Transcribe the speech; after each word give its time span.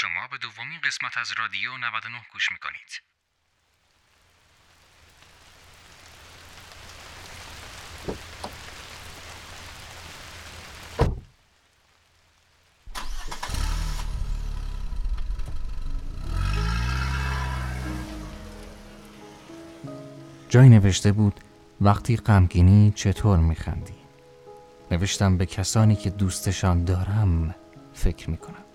شما 0.00 0.28
به 0.30 0.38
دومین 0.38 0.80
قسمت 0.84 1.18
از 1.18 1.32
رادیو 1.38 1.76
99 1.76 2.22
گوش 2.32 2.48
می‌کنید. 2.52 3.02
جایی 20.48 20.68
نوشته 20.68 21.12
بود 21.12 21.40
وقتی 21.80 22.16
غمگینی 22.16 22.92
چطور 22.96 23.38
میخندی؟ 23.38 23.94
نوشتم 24.90 25.38
به 25.38 25.46
کسانی 25.46 25.96
که 25.96 26.10
دوستشان 26.10 26.84
دارم 26.84 27.54
فکر 27.94 28.30
می‌کنم. 28.30 28.67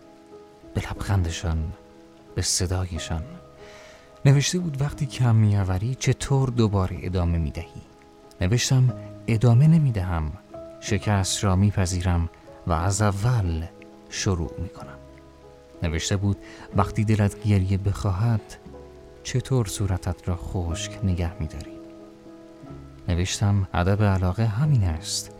به 0.74 0.82
لبخندشان 0.82 1.74
به 2.36 2.42
صدایشان. 2.42 3.24
نوشته 4.26 4.60
بود 4.60 4.82
وقتی 4.82 5.06
کم 5.06 5.36
میآوری 5.36 5.96
چطور 5.96 6.50
دوباره 6.50 6.98
ادامه 7.02 7.38
می‌دهی. 7.38 7.82
نوشتم 8.42 8.94
ادامه 9.28 9.68
نمی‌دهم 9.68 10.32
شکست 10.82 11.44
را 11.44 11.56
میپذیرم 11.56 12.30
و 12.68 12.72
از 12.72 13.02
اول 13.02 13.66
شروع 14.10 14.52
می‌کنم. 14.58 14.98
نوشته 15.84 16.18
بود 16.18 16.38
وقتی 16.76 17.04
دلت 17.04 17.44
گریه 17.44 17.78
بخواهد 17.78 18.42
چطور 19.24 19.66
صورتت 19.66 20.30
را 20.30 20.36
خشک 20.36 21.00
نگه 21.04 21.32
میداری؟ 21.40 21.78
نوشتم 23.08 23.68
ادب 23.74 24.04
علاقه 24.04 24.46
همین 24.46 24.84
است. 24.84 25.32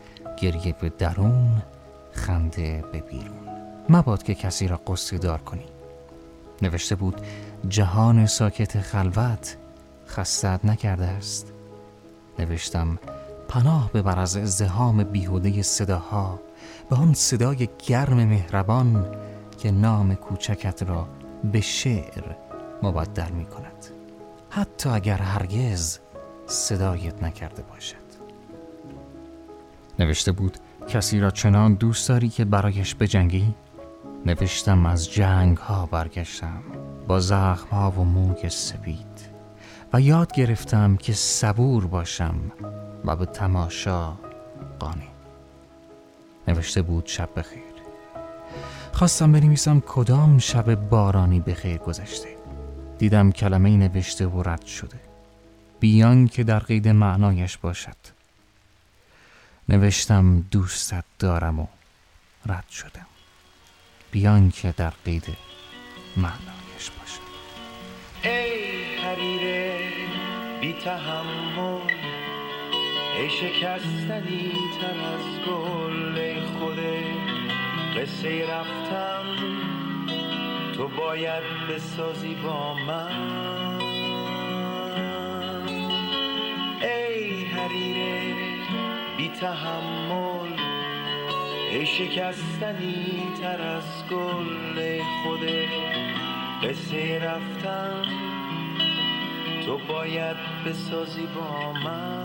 گریه 0.42 0.76
به 0.82 0.90
درون 0.90 1.62
خنده 2.12 2.84
به 2.92 3.00
بیرون. 3.00 3.43
مباد 3.90 4.24
که 4.24 4.36
کسی 4.36 4.68
را 4.68 4.78
قصه 4.88 5.18
دار 5.18 5.42
کنی. 5.42 5.66
نوشته 6.62 6.96
بود 6.96 7.22
جهان 7.70 8.26
ساکت 8.26 8.82
خلوت 8.82 9.58
خستت 10.08 10.60
نکرده 10.66 11.06
است. 11.06 11.54
نوشتم 12.40 13.00
پناه 13.48 13.92
ببر 13.92 14.20
از 14.20 14.38
ازدهام 14.38 15.04
بیهوده 15.04 15.62
صداها 15.62 16.40
به 16.90 16.96
آن 16.96 17.14
صدای 17.14 17.70
گرم 17.88 18.24
مهربان 18.24 19.16
که 19.58 19.72
نام 19.72 20.16
کوچکت 20.16 20.84
را 20.84 21.08
به 21.52 21.62
شعر 21.62 22.24
مبدل 22.84 23.30
می 23.30 23.46
کند. 23.46 23.86
حتی 24.50 24.90
اگر 24.90 25.18
هرگز 25.18 26.00
صدایت 26.46 27.24
نکرده 27.24 27.62
باشد. 27.62 27.96
نوشته 30.00 30.32
بود 30.32 30.58
کسی 30.88 31.20
را 31.20 31.32
چنان 31.32 31.74
دوست 31.74 32.10
داری 32.10 32.30
که 32.30 32.46
برایش 32.46 32.96
بجنگی؟ 32.96 33.56
نوشتم 34.26 34.86
از 34.86 35.12
جنگ 35.12 35.58
ها 35.58 35.86
برگشتم 35.86 36.64
با 37.08 37.20
زخم 37.20 37.68
ها 37.72 37.92
و 37.92 38.04
موگ 38.04 38.48
سپید. 38.48 39.34
و 39.94 40.02
یاد 40.02 40.32
گرفتم 40.32 40.98
که 40.98 41.14
صبور 41.14 41.88
باشم 41.88 42.36
و 43.06 43.16
به 43.16 43.26
تماشا 43.26 44.14
قانع. 44.80 45.08
نوشته 46.48 46.82
بود 46.82 47.06
شب 47.06 47.30
بخیر. 47.36 47.64
خواستم 48.94 49.32
بنویسم 49.32 49.80
کدام 49.80 50.40
شب 50.40 50.76
بارانی 50.76 51.40
به 51.40 51.54
خیر 51.54 51.78
گذشته. 51.78 52.38
دیدم 52.98 53.32
کلمه 53.32 53.78
نوشته 53.78 54.28
و 54.28 54.44
رد 54.44 54.66
شده. 54.66 55.00
بیان 55.80 56.28
که 56.28 56.44
در 56.44 56.60
قید 56.60 56.88
معنایش 56.88 57.58
باشد. 57.58 57.98
نوشتم 59.70 60.40
دوستت 60.52 61.04
دارم 61.20 61.60
و 61.60 61.68
رد 62.46 62.70
شدم. 62.70 63.13
بیان 64.14 64.52
که 64.52 64.74
در 64.78 64.94
قید 65.06 65.38
معنایش 66.18 66.92
باشد 67.00 67.22
ای 68.24 68.96
حریره 68.96 69.90
بی 70.62 70.74
تحمل 70.74 71.80
ای 73.18 73.30
شکستنی 73.30 74.52
تر 74.82 75.00
از 75.00 75.48
گل 75.48 76.40
خود 76.40 76.80
قصه 77.98 78.48
رفتم 78.48 79.26
تو 80.76 80.88
باید 80.88 81.44
بسازی 81.70 82.36
با 82.36 82.74
من. 82.74 83.80
ای 86.82 87.46
حریره 87.46 88.36
بی 89.18 89.30
تحمل 89.30 90.63
شکستنی 91.74 93.24
تر 93.42 93.62
از 93.62 93.84
گل 94.12 95.02
خود 95.24 95.40
قصه 96.64 97.20
رفتم 97.20 98.02
تو 99.66 99.78
باید 99.94 100.38
بسازی 100.66 101.28
با 101.36 101.74
من. 101.74 102.24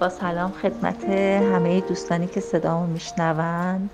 با 0.00 0.08
سلام 0.08 0.52
خدمت 0.52 1.04
همه 1.54 1.80
دوستانی 1.80 2.26
که 2.26 2.40
صدامو 2.40 2.86
میشنوند 2.86 3.90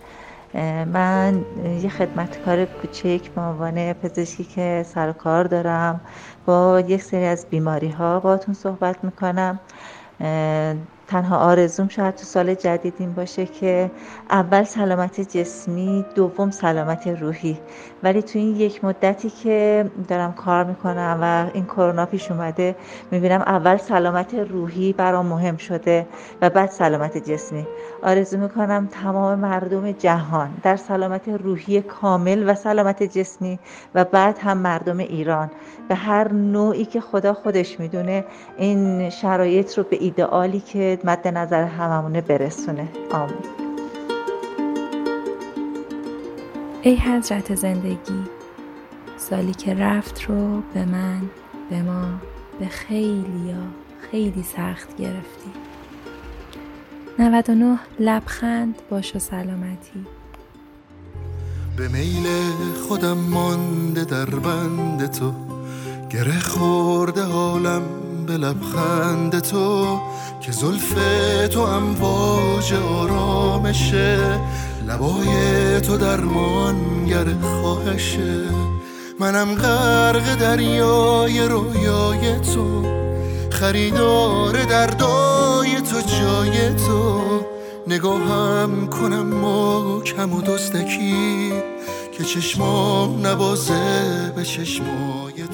من 0.87 1.47
یه 1.83 1.89
خدمتکار 1.89 2.65
کوچک 2.65 3.31
به 3.35 3.41
عنوان 3.41 3.93
پزشکی 3.93 4.45
که 4.45 4.83
سر 4.87 5.13
کار 5.13 5.45
دارم 5.45 6.05
با 6.45 6.81
یک 6.81 7.03
سری 7.03 7.25
از 7.25 7.47
بیماری 7.51 7.89
ها 7.91 8.21
باتون 8.21 8.55
صحبت 8.55 9.05
می‌کنم. 9.05 9.61
تنها 11.09 11.37
آرزوم 11.37 11.89
شاید 11.89 12.15
تو 12.15 12.25
سال 12.25 12.55
جدید 12.55 12.95
این 12.99 13.13
باشه 13.13 13.47
که 13.47 13.91
اول 14.31 14.65
سلامت 14.65 15.37
جسمی 15.37 16.05
دوم 16.15 16.51
سلامت 16.51 17.07
روحی. 17.07 17.59
ولی 18.03 18.23
تو 18.23 18.39
این 18.39 18.57
یک 18.57 18.85
مدتی 18.85 19.31
که 19.31 19.87
دارم 20.09 20.33
کار 20.33 20.65
می‌کنم 20.65 21.19
و 21.23 21.47
این 21.55 21.65
کرونا 21.65 22.07
پیش 22.07 22.31
اومده 22.31 22.77
می‌بینم 23.11 23.41
اول 23.41 23.77
سلامت 23.77 24.35
روحی 24.35 24.93
برام 24.93 25.27
مهم 25.27 25.57
شده 25.57 26.07
و 26.43 26.51
بعد 26.51 26.71
سلامت 26.71 27.31
جسمی. 27.31 27.67
آرزو 28.03 28.39
می‌کنم 28.39 28.89
تمام 29.03 29.39
مردم 29.39 29.93
جهان 29.93 30.51
در 30.63 30.77
سلامت 30.77 31.29
روحی 31.29 31.83
کامل 31.83 32.51
و 32.51 32.55
سلامت 32.55 33.03
جسمی 33.03 33.59
و 33.95 34.05
بعد 34.05 34.39
هم 34.39 34.59
مردم 34.59 34.99
ایران. 34.99 35.51
به 35.89 35.95
هر 35.95 36.33
نوعی 36.33 36.85
که 36.85 37.01
خدا 37.01 37.35
خودش 37.35 37.81
می‌دونه 37.81 38.25
این 38.57 39.11
شرایط 39.11 39.79
رو 39.79 39.85
به 39.85 39.97
ایدئالی 40.01 40.61
که 40.61 40.96
مد 41.05 41.29
نظر 41.29 41.65
هممونه 41.65 42.21
برسونه. 42.21 42.89
آمین. 43.11 43.67
ای 46.83 46.97
حضرت 46.97 47.55
زندگی 47.55 48.25
سالی 49.17 49.55
که 49.55 49.75
رفت 49.75 50.23
رو 50.23 50.63
به 50.75 50.85
من 50.85 51.21
به 51.71 51.83
ما 51.83 52.05
به 52.61 52.67
خیلی 52.67 53.49
یا 53.49 53.63
خیلی 54.11 54.43
سخت 54.43 54.97
گرفتی. 54.97 55.51
99 57.19 57.79
لبخند 57.99 58.83
باش 58.91 59.17
و 59.17 59.19
سلامتی. 59.19 60.07
به 61.77 61.89
میل 61.89 62.27
خودم 62.89 63.17
مانده 63.17 64.05
در 64.05 64.25
بند 64.25 65.11
تو 65.11 65.33
گره 66.11 66.41
خورده 66.41 67.23
حالم 67.23 67.83
به 68.27 68.37
لبخند 68.37 69.39
تو 69.39 70.01
که 70.41 70.53
زلف 70.53 70.95
تو 71.49 71.61
امواج 71.61 72.75
آرامشه. 72.75 74.19
لبای 74.89 75.81
تو 75.81 75.97
درمانگر 75.97 77.27
خواهشه. 77.43 78.41
منم 79.21 79.55
غرق 79.55 80.35
دریای 80.35 81.41
رویای 81.41 82.41
تو. 82.41 82.85
خریدار 83.51 84.65
دردای 84.65 85.81
تو 85.81 86.01
جای 86.01 86.75
تو. 86.87 87.21
نگاهم 87.87 88.87
کنم 88.87 90.03
کم 90.03 90.33
و 90.33 90.43
دستکی 90.43 91.53
که 92.13 92.25
چشمام 92.25 93.27
نبازه 93.27 94.33
به 94.37 94.45
چشمای 94.45 95.46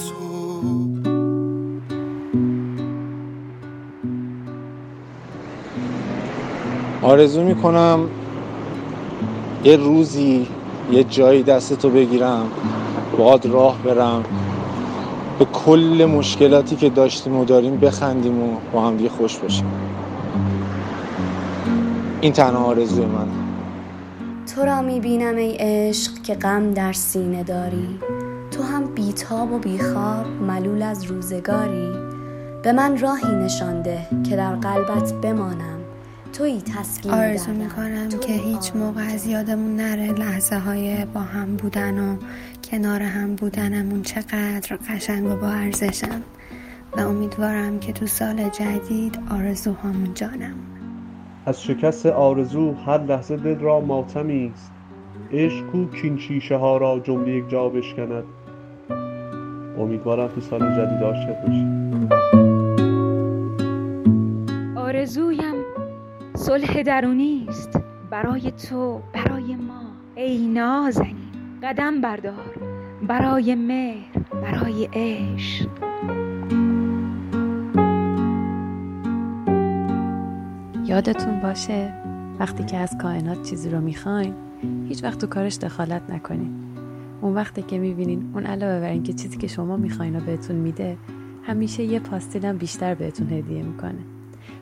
آرزو 7.03 7.43
می‌کنم 7.43 8.09
یه 9.65 9.77
روزی 9.77 10.47
یه 10.93 11.05
جایی 11.05 11.43
دستتو 11.43 11.91
بگیرم 11.91 12.47
باد 13.19 13.47
راه 13.47 13.79
برم. 13.85 14.25
به 15.39 15.45
کل 15.45 16.09
مشکلاتی 16.17 16.77
که 16.77 16.91
داشتیم 16.91 17.37
و 17.37 17.45
داریم 17.45 17.77
بخندیم 17.77 18.43
و 18.43 18.57
با 18.73 18.83
هم 18.83 18.97
دیگه 18.97 19.09
خوش 19.09 19.39
باشیم. 19.39 19.67
این 22.21 22.33
تنها 22.33 22.65
آرزوی 22.65 23.07
من. 23.07 23.27
تو 24.55 24.63
را 24.63 24.83
می‌بینم 24.83 25.37
ای 25.37 25.57
عشق 25.61 26.13
که 26.23 26.35
غم 26.35 26.71
در 26.71 26.93
سینه 26.93 27.43
داری. 27.43 27.99
تو 28.51 28.63
هم 28.63 28.85
بیتاب 28.85 29.53
و 29.53 29.59
بیخواب 29.59 30.27
ملول 30.49 30.83
از 30.83 31.05
روزگاری. 31.05 31.89
به 32.63 32.73
من 32.73 32.99
راهی 32.99 33.37
نشانده 33.45 33.99
که 34.31 34.37
در 34.37 34.55
قلبت 34.55 35.13
بمانم. 35.13 35.82
توی 36.33 36.61
تسکین 36.61 37.13
آرزو 37.13 37.53
می‌کنم 37.53 38.09
که 38.09 38.33
هیچ 38.33 38.77
موقع 38.77 39.15
از 39.15 39.27
یادمون 39.27 39.77
نره 39.77 40.13
لحظه 40.13 40.59
های 40.59 41.05
با 41.05 41.21
هم 41.21 41.57
بودن 41.57 41.99
و 41.99 42.17
کنار 42.71 43.03
هم 43.03 43.37
بودنمون 43.37 44.03
چقدر 44.03 44.77
قشنگ 44.89 45.27
و 45.27 45.37
با 45.37 45.49
ارزشم. 45.49 46.23
و 46.97 47.01
امیدوارم 47.01 47.79
که 47.79 47.93
تو 47.93 48.07
سال 48.07 48.49
جدید 48.49 49.19
آرزوهامون 49.31 50.15
جانم. 50.15 50.55
از 51.47 51.63
شکست 51.63 52.07
آرزو 52.07 52.75
هر 52.75 52.99
لحظه 52.99 53.37
دل 53.37 53.59
را 53.59 53.81
ماتمی 53.81 54.53
است. 54.55 54.73
عشق 55.33 55.67
کو 55.67 55.87
کین 55.87 56.19
شیشه 56.19 56.57
ها 56.57 56.77
را 56.77 57.01
جمله 57.05 57.33
یک 57.33 57.49
جا 57.49 57.69
بشکند. 57.69 58.25
امیدوارم 59.79 60.29
تو 60.29 60.41
سال 60.41 60.61
جدید 60.61 61.03
عاشق 61.03 61.47
باشی. 61.47 61.67
آرزویم 64.77 65.52
صلح 66.43 66.83
درونی 66.83 67.47
است. 67.49 67.81
برای 68.11 68.51
تو 68.51 69.01
برای 69.13 69.57
ما. 69.57 69.83
ای 70.15 70.49
نازنین 70.49 71.17
قدم 71.63 72.01
بردار. 72.01 72.59
برای 73.09 73.55
مهر 73.55 74.19
برای 74.33 74.89
عشق. 74.93 75.69
یادتون 80.87 81.41
باشه 81.41 81.93
وقتی 82.39 82.65
که 82.65 82.77
از 82.77 82.99
کائنات 83.03 83.43
چیزی 83.43 83.71
رو 83.71 83.81
می‌خواین 83.81 84.35
هیچ 84.89 85.05
وقت 85.05 85.19
تو 85.19 85.27
کارش 85.27 85.59
دخالت 85.59 86.11
نکنین. 86.11 86.55
اون 87.21 87.35
وقتی 87.35 87.63
که 87.63 87.79
می‌بینین 87.79 88.31
اون 88.35 88.47
علاوه 88.47 88.81
بر 88.81 88.91
اینکه 88.91 89.13
چیزی 89.13 89.37
که 89.37 89.47
شما 89.47 89.77
می‌خواین 89.77 90.15
رو 90.15 90.21
بهتون 90.21 90.57
میده 90.57 90.97
همیشه 91.43 91.83
یه 91.83 92.01
پاستیل 92.01 92.53
بیشتر 92.53 92.95
بهتون 92.95 93.31
هدیه 93.31 93.63
می‌کنه. 93.63 94.12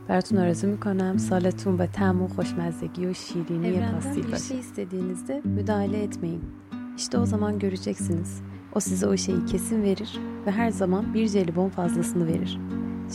براتون 0.10 0.38
آرزو 0.38 0.68
میکنم 0.68 1.18
سالتون 1.18 1.78
با 1.78 1.86
طعم 1.86 2.22
و 2.22 2.28
خوشmezzeگi 2.28 3.08
و 3.08 3.14
şirinliği 3.14 3.82
pastil 3.94 4.32
bir 4.32 4.38
şey 4.38 4.60
istediğinizde 4.60 5.42
müdahale 5.44 6.04
etmeyin. 6.04 6.44
İşte 6.98 7.18
o 7.18 7.26
zaman 7.26 7.60
göreceksiniz. 7.60 8.42
O 8.76 8.80
size 8.80 9.08
o 9.08 9.18
şeyi 9.18 9.46
kesin 9.46 9.84
verir 9.84 10.20
ve 10.46 10.52
her 10.52 10.70
zaman 10.70 11.14
bir 11.14 11.28
jelibon 11.28 11.70
fazlasını 11.70 12.28
verir. 12.28 12.60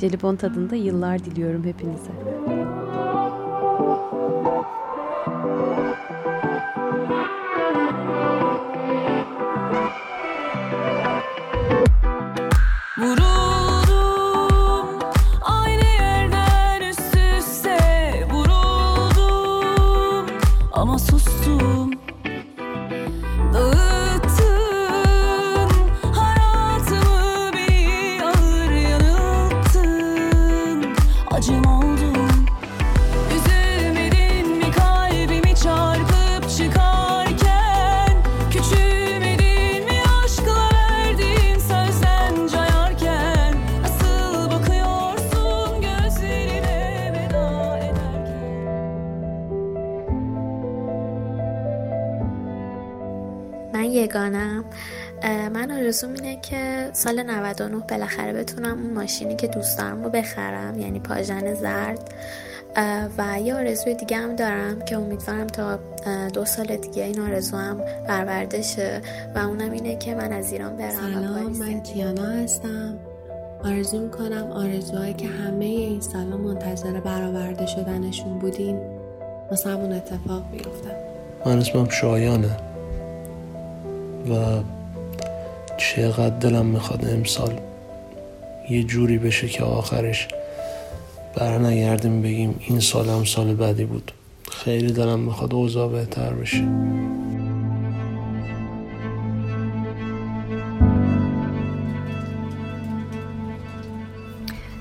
Jelibon 0.00 0.37
tadında 0.37 0.76
yıllar 0.76 1.25
diliyorum 1.25 1.64
hepinize. 1.64 2.11
سال 57.06 57.24
99 57.24 57.84
بالاخره 57.90 58.34
بتونم 58.34 58.84
اون 58.84 58.94
ماشینی 58.94 59.36
که 59.36 59.48
دوست 59.48 59.78
دارم 59.78 60.04
رو 60.04 60.10
بخرم 60.10 60.80
یعنی 60.80 61.00
پاژن 61.00 61.54
زرد. 61.54 62.13
و 63.18 63.42
یه 63.42 63.56
آرزوی 63.56 63.96
دیگه 63.96 64.18
هم 64.18 64.36
دارم 64.36 64.81
که 64.81 64.98
امیدوارم 64.98 65.48
تا 65.48 65.80
دو 66.34 66.46
سال 66.46 66.75
دیگه 66.75 67.04
این 67.04 67.19
آرزو 67.19 67.57
هم 67.57 67.78
برورده 68.07 68.62
شه 68.62 69.02
و 69.36 69.40
اونم 69.40 69.72
اینه 69.72 69.98
که 69.98 70.16
من 70.16 70.31
از 70.34 70.52
ایران 70.52 70.78
برم 70.78 70.92
سلام 70.92 71.57
من 71.57 71.84
کیانا 71.84 72.25
هستم. 72.25 72.98
آرزو 73.63 74.00
می‌کنم 74.00 74.51
آرزوهایی 74.51 75.13
که 75.13 75.28
همه 75.28 75.66
این 75.66 76.01
سالا 76.01 76.38
منتظر 76.38 77.00
برآورده 77.00 77.66
شدنشون 77.66 78.40
بودیم 78.40 78.80
واسه 79.51 79.69
همون 79.69 79.94
اتفاق 79.94 80.44
بیفتن 80.51 80.96
من 81.46 81.58
اسمم 81.58 81.90
شایانه 81.90 82.58
و 84.30 84.63
چقدر 85.77 86.38
دلم 86.38 86.66
می‌خواد 86.66 87.06
امسال 87.06 87.60
یه 88.69 88.83
جوری 88.83 89.18
بشه 89.18 89.48
که 89.48 89.63
آخرش 89.63 90.27
برنگردیم 91.38 92.22
بگیم 92.22 92.60
این 92.60 92.80
سال 92.80 93.10
هم 93.10 93.24
سال 93.24 93.56
بعدی 93.56 93.86
بود. 93.86 94.12
خیلی 94.51 94.92
دلم 94.92 95.19
می‌خواد 95.19 95.54
اوضاع 95.54 95.92
بهتر 95.92 96.33
بشه. 96.33 96.68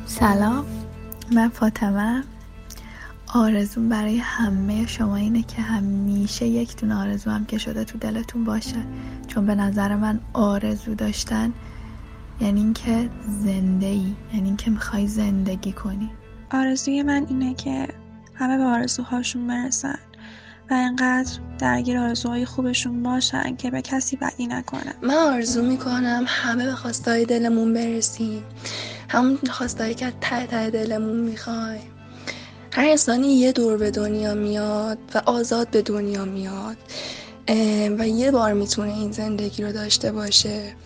سلام 0.07 0.65
من 1.33 1.49
فاطمه. 1.49 2.25
آرزون 3.35 3.89
برای 3.89 4.17
همه 4.17 4.87
شما 4.87 5.17
اینه 5.17 5.43
که 5.43 5.63
همیشه 5.63 6.47
یک 6.47 6.77
دونه 6.77 6.95
آرزو 6.95 7.31
هم 7.31 7.45
که 7.45 7.59
شده 7.59 7.85
تو 7.85 7.99
دلتون 7.99 8.45
باشه. 8.45 8.77
چون 9.35 9.47
به 9.47 9.55
نظر 9.55 9.97
من 9.97 10.21
آرزو 10.33 10.95
داشتن 10.95 11.53
یعنی 12.41 12.61
اینکه 12.61 13.11
زنده 13.45 13.87
ای 13.87 14.15
یعنی 14.35 14.47
اینکه 14.47 14.71
می‌خوای 14.71 15.07
زندگی 15.07 15.73
کنی. 15.73 16.11
آرزوی 16.51 17.03
من 17.03 17.27
اینه 17.29 17.55
که 17.55 17.89
همه 18.35 18.59
به 18.59 18.65
آرزوهاشون 18.65 19.47
برسن 19.47 19.99
و 20.71 20.75
انقدر 20.75 21.31
درگیر 21.59 21.99
آرزوهای 21.99 22.45
خوبشون 22.45 23.03
باشن 23.03 23.57
که 23.57 23.71
به 23.71 23.83
کسی 23.83 24.17
بدی 24.17 24.47
نکنن. 24.47 24.95
من 25.03 25.15
آرزو 25.15 25.63
می‌کنم 25.63 26.25
همه 26.27 26.65
به 26.65 26.75
خواستای 26.75 27.25
دلمون 27.25 27.75
برسیم. 27.75 28.43
همون 29.09 29.39
خواستایی 29.51 29.95
که 29.95 30.13
ته 30.21 30.47
ته 30.47 30.71
دلمون 30.71 31.21
می‌خوایم 31.21 31.91
هر 32.73 32.85
انسانی 32.85 33.29
یه 33.29 33.53
دور 33.53 33.77
به 33.77 33.91
دنیا 33.91 34.35
میاد 34.35 34.99
و 35.15 35.23
آزاد 35.27 35.71
به 35.71 35.83
دنیا 35.83 36.25
میاد. 36.25 36.77
و 37.99 38.09
یه 38.09 38.31
بار 38.31 38.53
می‌تونه 38.53 38.95
این 38.99 39.13
زندگی 39.13 39.63
رو 39.63 39.73
داشته 39.73 40.13
باشه. 40.13 40.77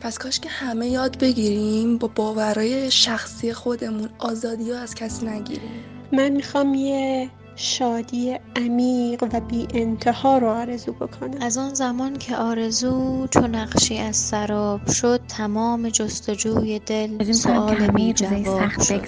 پس 0.00 0.18
کاش 0.18 0.40
که 0.40 0.48
همه 0.48 0.88
یاد 0.88 1.18
بگیریم 1.18 1.98
با 1.98 2.08
باورای 2.08 2.90
شخصی 2.90 3.52
خودمون 3.52 4.08
آزادی 4.18 4.70
رو 4.70 4.76
از 4.76 4.94
کسی 4.94 5.26
نگیریم. 5.26 5.84
من 6.12 6.28
می‌خوام 6.28 6.74
یه 6.74 7.30
شادی 7.56 8.36
عمیق 8.56 9.22
و 9.32 9.40
بی 9.40 9.68
انتها 9.74 10.38
رو 10.38 10.48
آرزو 10.48 10.92
بکنم. 10.92 11.38
از 11.40 11.58
آن 11.58 11.74
زمان 11.74 12.16
که 12.16 12.36
آرزو 12.36 13.26
چون 13.30 13.54
نقشی 13.54 13.98
از 13.98 14.16
سراب 14.16 14.86
شد 14.86 15.20
تمام 15.28 15.88
جستجوی 15.88 16.78
دل 16.78 17.32
سوال 17.32 17.88
بی 17.88 18.12
جواب 18.12 18.80
شد. 18.80 19.04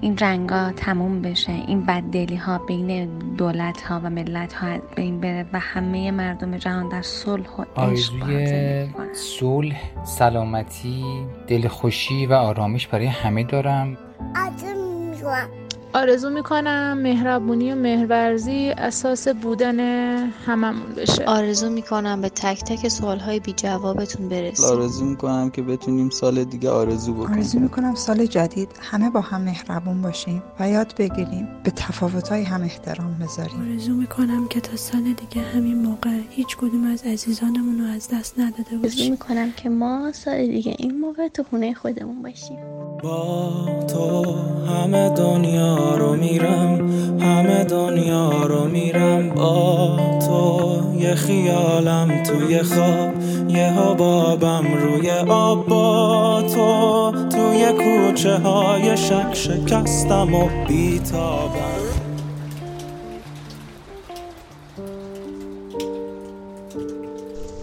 این 0.00 0.18
رنگا 0.18 0.72
تموم 0.72 1.22
بشه 1.22 1.52
این 1.52 1.86
بددلی 1.86 2.36
ها 2.36 2.58
بین 2.58 3.18
دولت 3.36 3.82
ها 3.82 4.00
و 4.04 4.10
ملت 4.10 4.52
ها 4.52 4.78
بین 4.96 5.20
بره 5.20 5.46
و 5.52 5.58
همه 5.58 6.10
مردم 6.10 6.56
جهان 6.56 6.88
در 6.88 7.02
صلح 7.02 7.50
و 7.58 7.64
آرزوی 7.74 8.86
صلح 9.12 10.04
سلامتی 10.04 11.04
دلخوشی 11.46 12.26
و 12.26 12.32
آرامش 12.32 12.86
برای 12.86 13.06
همه 13.06 13.44
دارم. 13.44 13.98
آرزو 15.94 16.30
می‌کنم 16.30 16.98
مهربونی 17.02 17.72
و 17.72 17.74
مهرورزی 17.74 18.70
اساس 18.70 19.28
بودن 19.28 19.80
هممون 20.46 20.94
بشه. 20.96 21.24
آرزو 21.24 21.70
می‌کنم 21.70 22.20
به 22.20 22.28
تک 22.28 22.64
تک 22.64 22.88
سوالهای 22.88 23.40
بی 23.40 23.52
جوابتون 23.52 24.28
برسیم. 24.28 24.66
آرزو 24.66 25.04
می‌کنم 25.04 25.50
که 25.50 25.62
بتونیم 25.62 26.10
سال 26.10 26.44
دیگه 26.44 26.70
آرزو 26.70 27.14
بکنیم. 27.14 27.38
آرزو 27.38 27.60
می‌کنم 27.60 27.94
سال 27.94 28.26
جدید 28.26 28.68
همه 28.80 29.10
با 29.10 29.20
هم 29.20 29.40
مهربون 29.40 30.02
باشیم 30.02 30.42
و 30.60 30.68
یاد 30.68 30.94
بگیریم 30.98 31.48
به 31.64 31.70
تفاوتهای 31.70 32.42
هم 32.42 32.62
احترام 32.62 33.18
بذاریم. 33.22 33.72
آرزو 33.72 33.92
می‌کنم 33.92 34.48
که 34.48 34.60
تا 34.60 34.76
سال 34.76 35.02
دیگه 35.02 35.42
همین 35.42 35.82
موقع 35.82 36.20
هیچ 36.30 36.56
کدوم 36.56 36.86
از 36.86 37.02
عزیزانمون 37.02 37.80
رو 37.80 37.86
از 37.86 38.08
دست 38.12 38.38
نداده 38.38 38.62
باشیم. 38.62 38.82
آرزو 38.82 39.10
می‌کنم 39.10 39.52
که 39.52 39.68
ما 39.68 40.12
سال 40.12 40.46
دیگه 40.46 40.74
این 40.78 41.00
موقع 41.00 41.28
تو 41.28 41.42
خونه 41.42 41.74
خودمون 41.74 42.22
باشیم. 42.22 42.58
با 43.04 43.50
تو 43.86 44.34
همه 44.68 45.08
دنیا 45.08 45.96
رو 45.96 46.16
میرم 46.16 46.90
همه 47.20 47.64
دنیا 47.64 48.46
رو 48.46 48.64
میرم 48.64 49.30
با 49.30 49.98
تو. 50.26 50.80
یه 50.98 51.14
خیالم 51.14 52.22
توی 52.22 52.62
خواب 52.62 53.14
یه 53.48 53.66
حبابم 53.66 54.64
روی 54.74 55.10
آب 55.28 55.66
با 55.66 56.42
تو. 56.42 56.54
تو 56.54 57.28
توی 57.28 57.72
کوچه 57.72 58.38
های 58.38 58.96
شک 58.96 59.34
شکستم 59.34 60.34
و 60.34 60.48
بیتابم. 60.68 61.84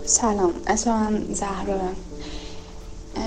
سلام 0.05 0.53
اسمم 0.67 1.23
زهرا. 1.29 2.10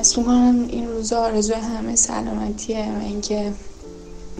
اسم 0.05 0.21
می‌کنم 0.21 0.67
این 0.69 0.89
روزا 0.89 1.21
آرزوی 1.21 1.57
همه 1.57 1.97
سلامتیه 1.97 2.93
و 3.01 3.05
اینکه 3.05 3.53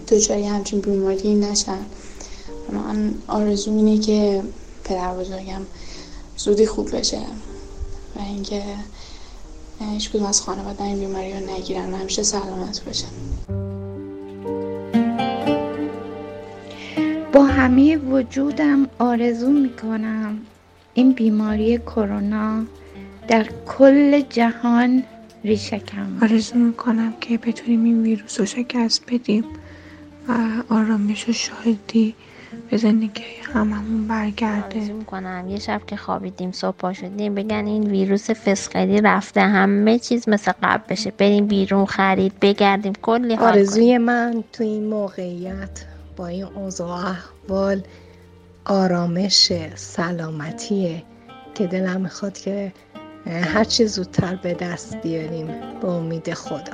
دچاری 0.07 0.45
همچین 0.45 0.81
بیماری 0.81 1.35
نشن. 1.35 1.77
من 2.71 3.13
آرزو 3.27 3.71
اینه 3.71 3.97
که 3.97 4.43
پدر 4.83 5.13
بزرگم 5.13 5.61
زودی 6.37 6.65
خوب 6.65 6.95
بشه 6.97 7.19
و 8.15 8.19
اینکه 8.19 8.63
هیچ 9.79 10.09
کدوم 10.09 10.25
از 10.25 10.41
خانواده 10.41 10.83
این 10.83 10.99
بیماری 10.99 11.33
رو 11.33 11.39
نگیرن 11.55 11.93
و 11.93 11.97
همیشه 11.97 12.23
سلامت 12.23 12.81
باشن. 12.85 13.07
با 17.33 17.43
همه 17.43 17.97
وجودم 17.97 18.87
آرزو 18.99 19.49
می‌کنم 19.49 20.37
این 20.93 21.11
بیماری 21.11 21.77
کرونا 21.77 22.63
در 23.27 23.49
کل 23.67 24.21
جهان 24.21 25.03
ریشه 25.45 25.79
کم 25.79 26.17
آرزو 26.21 26.55
می‌کنم 26.55 27.13
که 27.21 27.37
بتونیم 27.37 27.83
این 27.83 28.03
ویروس 28.03 28.39
رو 28.39 28.45
شکست 28.45 29.03
بدیم 29.13 29.43
و 30.27 30.33
آرامش 30.69 31.29
و 31.29 31.33
شادی 31.33 32.15
به 32.69 32.77
زندگی 32.77 33.23
هممون 33.53 34.07
برگرده. 34.07 34.79
آرزو 34.79 34.93
می‌کنم 34.93 35.45
یه 35.49 35.59
شب 35.59 35.81
که 35.87 35.95
خوابیدیم 35.95 36.51
صبح 36.51 36.75
پا 36.77 36.93
شدیم 36.93 37.35
بگن 37.35 37.65
این 37.65 37.83
ویروس 37.83 38.29
فسقلی 38.29 39.01
رفته 39.01 39.41
همه 39.41 39.99
چیز 39.99 40.29
مثل 40.29 40.51
قبل 40.63 40.83
بشه. 40.89 41.11
بریم 41.11 41.47
بیرون 41.47 41.85
خرید 41.85 42.33
بگردیم 42.41 42.93
کلی 43.01 43.35
حال 43.35 43.47
آرزوی 43.47 43.97
من 43.97 44.43
تو 44.53 44.63
این 44.63 44.83
موقعیت 44.87 45.85
با 46.17 46.27
این 46.27 46.43
اوضاع 46.43 46.89
احوال 46.89 47.81
آرامش 48.65 49.51
سلامتیه 49.75 51.03
که 51.55 51.67
دلم 51.67 52.01
می‌خواد 52.01 52.37
که 52.37 52.73
هر 53.27 53.63
چی 53.63 53.85
زودتر 53.85 54.35
به 54.35 54.53
دست 54.53 55.01
بیاریم 55.01 55.47
به 55.81 55.87
امید 55.87 56.33
خدا. 56.33 56.73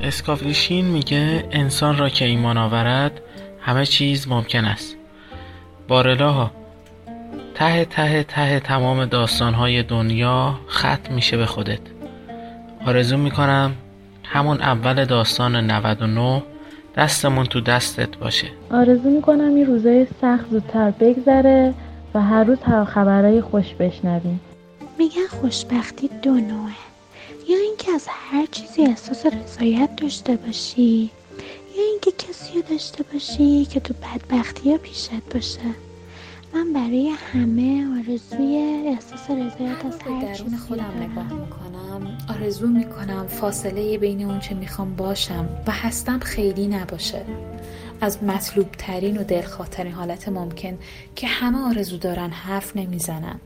اسکافلیشین 0.00 0.84
میگه 0.84 1.44
انسان 1.50 1.98
را 1.98 2.08
که 2.08 2.24
ایمان 2.24 2.58
آورد 2.58 3.20
همه 3.60 3.86
چیز 3.86 4.28
ممکن 4.28 4.64
است. 4.64 4.96
بارلاها 5.88 6.50
ته 7.54 7.84
ته 7.84 8.22
ته 8.22 8.60
تمام 8.60 9.04
داستانهای 9.04 9.82
دنیا 9.82 10.58
ختم 10.68 11.14
میشه 11.14 11.36
به 11.36 11.46
خودت. 11.46 11.80
آرزو 12.86 13.16
می‌کنم 13.16 13.72
همون 14.24 14.60
اول 14.60 15.04
داستان 15.04 15.56
99 15.70 16.42
دستمون 16.96 17.46
تو 17.46 17.60
دستت 17.60 18.16
باشه. 18.16 18.46
آرزو 18.70 19.10
می‌کنم 19.10 19.54
این 19.54 19.66
روزای 19.66 20.06
سخت 20.20 20.50
زودتر 20.50 20.90
بگذره 20.90 21.74
و 22.14 22.22
هر 22.22 22.44
روز 22.44 22.58
هر 22.62 22.84
خبرهای 22.84 23.40
خوش 23.40 23.74
بشنویم. 23.74 24.40
میگن 24.98 25.26
خوشبختی 25.40 26.08
دو 26.22 26.30
نوعه. 26.30 26.72
یا 27.48 27.58
اینکه 27.58 27.92
از 27.92 28.06
هر 28.08 28.46
چیزی 28.46 28.82
احساس 28.82 29.26
رضایت 29.26 29.96
داشته 29.96 30.36
باشی 30.36 31.10
یا 31.76 31.82
اینکه 31.90 32.12
کسی 32.12 32.54
رو 32.54 32.62
داشته 32.62 33.04
باشی 33.12 33.64
که 33.64 33.80
تو 33.80 33.94
بدبختی 33.94 34.70
ها 34.70 34.78
پیشت 34.78 35.10
باشه. 35.34 35.60
من 36.54 36.72
برای 36.72 37.08
همه 37.32 37.86
آرزوی 37.98 38.56
احساس 38.86 39.30
رضایت 39.30 39.84
از 39.84 39.98
هر 40.02 40.34
درون 40.34 40.56
خودم 40.56 40.92
نگاه 41.00 41.32
می‌کنم 41.32 42.18
آرزو 42.28 42.68
می‌کنم 42.68 43.26
فاصله 43.26 43.98
بین 43.98 44.24
اون 44.24 44.40
چه 44.40 44.54
می‌خوام 44.54 44.96
باشم 44.96 45.48
و 45.66 45.70
هستم 45.70 46.18
خیلی 46.18 46.66
نباشه. 46.66 47.24
از 48.00 48.24
مطلوب 48.24 48.66
ترین 48.78 49.18
و 49.18 49.24
دلخواهترین 49.24 49.92
حالت 49.92 50.28
ممکن 50.28 50.78
که 51.16 51.26
همه 51.26 51.58
آرزو 51.58 51.96
دارن 51.96 52.30
حرف 52.30 52.76
نمی‌زنم 52.76 53.40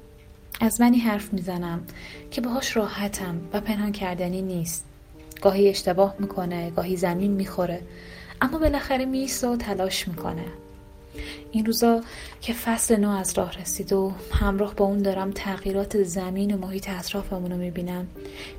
از 0.60 0.80
منی 0.80 0.98
حرف 0.98 1.32
می‌زنم 1.32 1.80
که 2.30 2.40
باهاش 2.40 2.76
راحتم 2.76 3.40
و 3.52 3.60
پنهان 3.60 3.92
کردنی 3.92 4.42
نیست. 4.42 4.84
گاهی 5.42 5.68
اشتباه 5.68 6.14
می‌کنه 6.18 6.70
گاهی 6.70 6.96
زمین 6.96 7.30
می‌خوره 7.30 7.80
اما 8.40 8.58
بالاخره 8.58 9.04
میسته 9.04 9.48
و 9.48 9.56
تلاش 9.56 10.08
می‌کنه. 10.08 10.44
این 11.52 11.66
روزا 11.66 12.00
که 12.40 12.52
فصل 12.52 12.96
نو 12.96 13.10
از 13.10 13.38
راه 13.38 13.60
رسید 13.60 13.92
و 13.92 14.12
همراه 14.32 14.74
با 14.74 14.84
اون 14.84 15.02
دارم 15.02 15.30
تغییرات 15.30 16.02
زمین 16.02 16.54
و 16.54 16.58
محیط 16.58 16.90
اطرافمون 16.90 17.52
رو 17.52 17.56
می‌بینم 17.56 18.06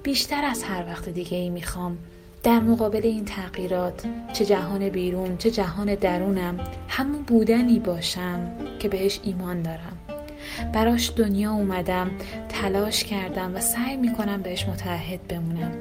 بیشتر 0.03 0.45
از 0.45 0.63
هر 0.63 0.85
وقت 0.85 1.09
دیگه 1.09 1.37
ای 1.37 1.49
می‌خوام. 1.49 1.97
در 2.43 2.59
مقابل 2.59 3.01
این 3.03 3.25
تغییرات 3.25 4.03
چه 4.33 4.45
جهان 4.45 4.89
بیرون 4.89 5.37
چه 5.37 5.51
جهان 5.51 5.95
درونم 5.95 6.59
همون 6.87 7.21
بودنی 7.21 7.79
باشم 7.79 8.51
که 8.79 8.89
بهش 8.89 9.19
ایمان 9.23 9.61
دارم. 9.61 9.96
براش 10.73 11.13
دنیا 11.15 11.53
اومدم 11.53 12.11
تلاش 12.49 13.03
کردم 13.03 13.55
و 13.55 13.59
سعی 13.59 13.97
می‌کنم 13.97 14.41
بهش 14.41 14.67
متحد 14.67 15.27
بمونم. 15.27 15.71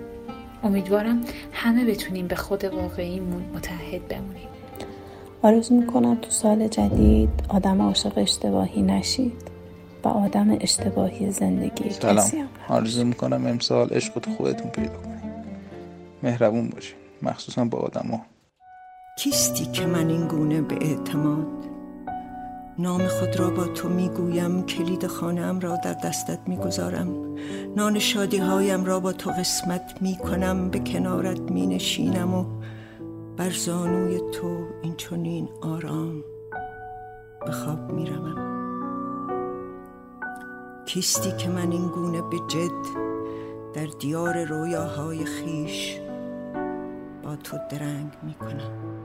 امیدوارم 0.65 1.21
همه 1.53 1.85
بتونیم 1.85 2.27
به 2.27 2.35
خود 2.35 2.65
واقعیمون 2.65 3.43
متحد 3.55 4.09
بمونیم. 4.09 4.49
آرزو 5.43 5.75
می‌کنم 5.75 6.15
تو 6.23 6.31
سال 6.31 6.69
جدید 6.69 7.31
آدم 7.49 7.83
عاشق 7.83 8.19
اشتباهی 8.19 8.83
نشید 8.83 9.43
و 10.05 10.09
آدم 10.09 10.57
اشتباهی 10.61 11.31
زندگی 11.31 11.91
سلام. 11.91 12.31
آرزو 12.69 13.05
می‌کنم 13.05 13.47
امسال 13.47 13.89
عشق 13.89 14.19
تو 14.19 14.31
خودتون 14.31 14.71
پیدا 14.71 14.97
کنید 14.97 15.17
مهربون 16.23 16.69
باشین. 16.69 16.97
مخصوصا 17.23 17.65
با 17.65 17.79
آدما 17.79 18.21
کیستی 19.19 19.65
که 19.65 19.87
من 19.87 20.09
این 20.09 20.29
گونه 20.29 20.61
به 20.61 20.75
اعتماد 20.75 21.47
نام 22.79 23.07
خود 23.07 23.41
را 23.41 23.51
با 23.51 23.65
تو 23.65 23.89
می‌گویم 23.89 24.63
کلید 24.63 25.07
خانم 25.07 25.61
را 25.61 25.77
در 25.77 25.93
دستت 25.93 26.39
می‌گذارم. 26.47 27.37
نان 27.77 27.99
شادی 27.99 28.39
هایم 28.39 28.85
را 28.85 29.01
با 29.01 29.13
تو 29.13 29.31
قسمت 29.31 29.99
می‌کنم 30.01 30.71
به 30.71 30.79
کنارت 30.79 31.41
مینشینم 31.41 32.35
و 32.35 32.45
بر 33.37 33.51
زانوی 33.51 34.21
تو 34.33 34.59
این 34.83 34.95
چنین 34.97 35.49
آرام 35.63 36.25
به 37.47 37.53
خواب 37.53 37.93
می‌روم. 37.93 38.37
کیستی 40.87 41.33
که 41.33 41.49
من 41.49 41.73
این 41.73 41.89
گونه 41.89 42.23
به 42.23 42.37
جد 42.49 43.07
در 43.75 43.87
دیار 44.01 44.45
رویاهای 44.45 45.25
خیش 45.25 45.99
با 47.23 47.37
تو 47.37 47.57
درنگ 47.71 48.13
می‌کنم. 48.23 48.96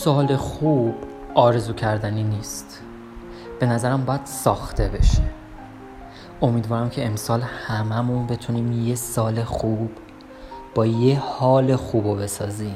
سال 0.00 0.36
خوب 0.36 0.94
آرزو 1.34 1.72
کردنی 1.72 2.22
نیست. 2.22 2.82
به 3.60 3.66
نظرم 3.66 4.04
باید 4.04 4.24
ساخته 4.24 4.88
بشه. 4.88 5.22
امیدوارم 6.42 6.90
که 6.90 7.06
امسال 7.06 7.42
هممون 7.42 8.26
بتونیم 8.26 8.72
یه 8.72 8.94
سال 8.94 9.44
خوب 9.44 9.90
با 10.74 10.86
یه 10.86 11.18
حال 11.18 11.76
خوب 11.76 12.06
رو 12.06 12.14
بسازیم. 12.14 12.74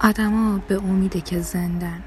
آدما 0.00 0.60
به 0.68 0.76
امیده 0.76 1.20
که 1.20 1.40
زندن 1.40 2.02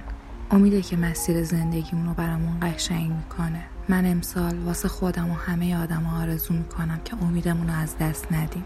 امیده 0.52 0.82
که 0.82 0.98
مسیر 0.98 1.44
زندگیمون 1.44 2.06
رو 2.06 2.14
برامون 2.14 2.58
قشنگ 2.62 3.12
می‌کنه. 3.12 3.64
من 3.90 4.06
امسال 4.06 4.60
واسه 4.60 4.88
خودم 4.88 5.32
و 5.32 5.34
همه 5.34 5.84
آدم 5.84 6.06
آرزو 6.22 6.54
می‌کنم 6.54 7.00
که 7.06 7.16
امیدمون 7.22 7.68
رو 7.68 7.74
از 7.74 7.98
دست 7.98 8.32
ندیم. 8.32 8.66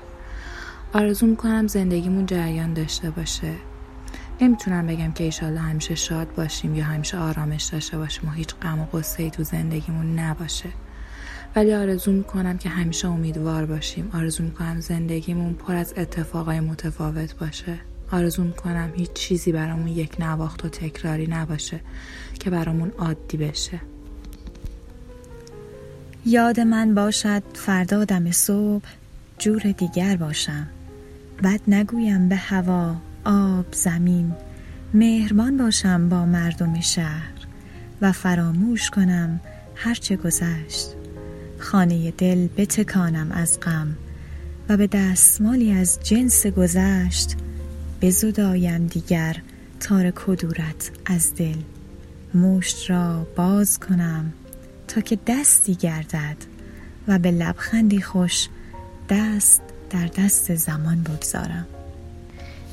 آرزو 0.94 1.26
می‌کنم 1.26 1.68
زندگیمون 1.68 2.26
جریان 2.26 2.74
داشته 2.74 3.10
باشه. 3.10 3.54
نمی‌تونم 4.42 4.88
بگم 4.88 5.12
که 5.12 5.24
ایشالله 5.24 5.60
همیشه 5.60 5.96
شاد 5.96 6.36
باشیم 6.36 6.76
یا 6.76 6.84
همیشه 6.84 7.18
آرامش 7.18 7.64
داشته 7.64 7.98
باشیم 7.98 8.30
و 8.30 8.32
هیچ 8.32 8.56
غم 8.56 8.80
و 8.80 8.86
غصه 8.86 9.24
ای 9.24 9.30
تو 9.30 9.44
زندگیمون 9.44 10.20
نباشه. 10.20 10.70
ولی 11.56 11.74
آرزو 11.74 12.12
می‌کنم 12.12 12.58
که 12.58 12.70
همیشه 12.70 13.08
امیدوار 13.08 13.66
باشیم. 13.66 14.12
آرزو 14.14 14.44
می‌کنم 14.44 14.80
زندگیمون 14.80 15.54
پر 15.54 15.76
از 15.76 15.94
اتفاقای 15.98 16.60
متفاوت 16.60 17.36
باشه. 17.36 17.78
آرزو 18.12 18.44
می‌کنم 18.44 18.92
هیچ 18.96 19.14
چیزی 19.14 19.52
برامون 19.52 19.88
یک 19.88 20.16
نواخت 20.20 20.66
و 20.66 20.70
تکراری 20.70 21.28
نباشه 21.28 21.80
که 22.40 22.50
برامون 22.50 22.92
عادی 22.98 23.38
بشه. 23.38 23.80
یاد 26.26 26.60
من 26.60 26.96
باشد 26.96 27.44
فردا 27.54 28.06
دم 28.06 28.32
صبح 28.32 28.86
جور 29.40 29.62
دیگر 29.62 30.16
باشم. 30.16 30.68
بد 31.44 31.60
نگویم 31.68 32.30
به 32.30 32.36
هوا. 32.36 32.96
آب 33.26 33.66
زمین. 33.74 34.34
مهربان 34.94 35.58
باشم 35.58 36.10
با 36.10 36.26
مردم 36.26 36.82
شهر 36.82 37.34
و 38.02 38.12
فراموش 38.12 38.90
کنم 38.90 39.40
هرچه 39.76 40.16
گذشت. 40.16 40.88
خانه 41.60 42.12
دل 42.12 42.48
بتکانم 42.58 43.32
از 43.32 43.60
غم 43.60 43.96
و 44.70 44.78
به 44.78 44.88
دستمالی 44.88 45.72
از 45.72 46.00
جنس 46.04 46.48
گذشت 46.48 47.36
بزدایم 48.02 48.88
دیگر 48.88 49.42
تار 49.80 50.12
کدورت 50.12 50.92
از 51.06 51.36
دل. 51.36 51.58
مشت 52.34 52.90
را 52.90 53.28
باز 53.36 53.80
کنم 53.80 54.34
تا 54.88 55.02
که 55.02 55.20
دستی 55.28 55.76
گردد 55.76 56.38
و 57.08 57.20
به 57.20 57.32
لبخندی 57.32 58.02
خوش 58.02 58.48
دست 59.10 59.62
در 59.90 60.08
دست 60.08 60.56
زمان 60.56 61.02
بگذارم. 61.02 61.68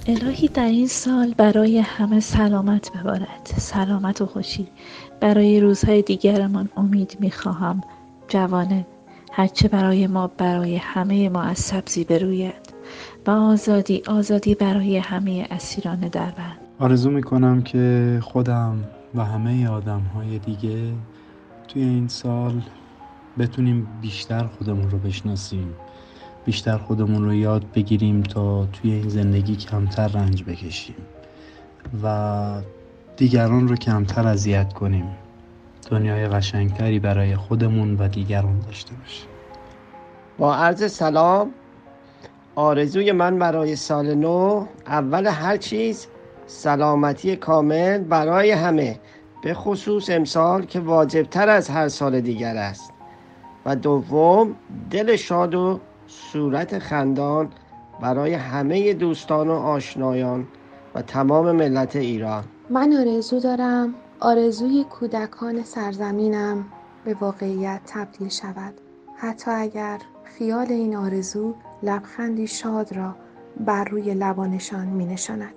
الهی 0.07 0.49
در 0.49 0.65
این 0.65 0.87
سال 0.87 1.35
برای 1.37 1.79
همه 1.79 2.21
سلامت 2.21 2.93
ببارد. 2.93 3.51
سلامت 3.57 4.21
و 4.21 4.27
خوشی. 4.27 4.69
برای 5.21 5.61
روزهای 5.61 6.03
دیگرمان 6.03 6.69
امید 6.77 7.17
می‌خواهم. 7.21 7.81
جوانه 8.29 8.87
هرچه 9.33 9.69
برای 9.69 10.07
ما 10.07 10.27
برای 10.27 10.77
همه 10.77 11.29
ما 11.29 11.43
از 11.43 11.59
سبزی 11.59 12.05
بروید. 12.05 12.75
و 13.27 13.31
آزادی 13.31 14.03
آزادی 14.07 14.55
برای 14.55 14.99
همه 14.99 15.47
اسیران 15.51 16.01
دربند 16.01 16.59
آرزو 16.79 17.11
می‌کنم 17.11 17.63
که 17.63 18.19
خودم 18.23 18.85
و 19.15 19.25
همه 19.25 19.69
آدم 19.69 20.01
های 20.01 20.39
دیگه 20.39 20.93
توی 21.69 21.83
این 21.83 22.09
سال 22.09 22.63
بتونیم 23.39 23.89
بیشتر 24.01 24.47
خودمون 24.47 24.91
رو 24.91 24.99
بشناسیم. 24.99 25.75
بیشتر 26.45 26.79
خودمون 26.79 27.25
رو 27.25 27.35
یاد 27.35 27.65
بگیریم 27.75 28.23
تا 28.23 28.67
توی 28.67 28.93
این 28.93 29.09
زندگی 29.09 29.57
کمتر 29.57 30.09
رنج 30.09 30.45
بکشیم 30.45 30.97
و 32.03 32.63
دیگران 33.17 33.69
رو 33.69 33.77
کمتر 33.77 34.27
اذیت 34.27 34.73
کنیم. 34.73 35.07
دنیای 35.91 36.29
قشنگتری 36.29 36.99
برای 36.99 37.37
خودمون 37.37 37.97
و 37.97 38.09
دیگران 38.09 38.61
داشته 38.61 38.95
باشیم. 38.95 39.29
با 40.39 40.57
عرض 40.57 40.93
سلام 40.93 41.51
آرزوی 42.55 43.13
من 43.13 43.39
برای 43.39 43.77
سال 43.77 44.15
نو 44.15 44.67
اول 44.87 45.27
هر 45.27 45.57
چیز 45.57 46.07
سلامتی 46.47 47.37
کامل 47.37 47.99
برای 47.99 48.51
همه 48.51 49.01
به 49.43 49.55
خصوص 49.55 50.11
امسال 50.11 50.65
که 50.65 50.81
واجبتر 50.81 51.49
از 51.49 51.69
هر 51.69 51.89
سال 51.89 52.21
دیگر 52.21 52.57
است. 52.57 52.93
و 53.67 53.77
دوم 53.77 54.57
دل 54.91 55.17
شاد 55.17 55.55
و 55.55 55.81
صورت 56.13 56.79
خندان 56.79 57.49
برای 58.01 58.35
همه 58.35 58.95
دوستان 58.95 59.49
و 59.49 59.53
آشنایان 59.53 60.47
و 60.95 61.03
تمام 61.03 61.53
ملت 61.53 61.97
ایران. 61.97 62.45
من 62.71 62.93
آرزو 62.93 63.41
دارم 63.41 63.95
آرزوی 64.21 64.85
کودکان 64.85 65.63
سرزمینم 65.63 66.65
به 67.05 67.15
واقعیت 67.15 67.81
تبدیل 67.87 68.29
شود. 68.29 68.75
حتی 69.17 69.51
اگر 69.51 69.99
خیال 70.25 70.67
این 70.69 70.97
آرزو 70.97 71.55
لبخندی 71.83 72.47
شاد 72.47 72.97
را 72.97 73.15
بر 73.61 73.85
روی 73.85 74.15
لبانشان 74.15 74.87
می 74.87 75.07
نشاند. 75.07 75.55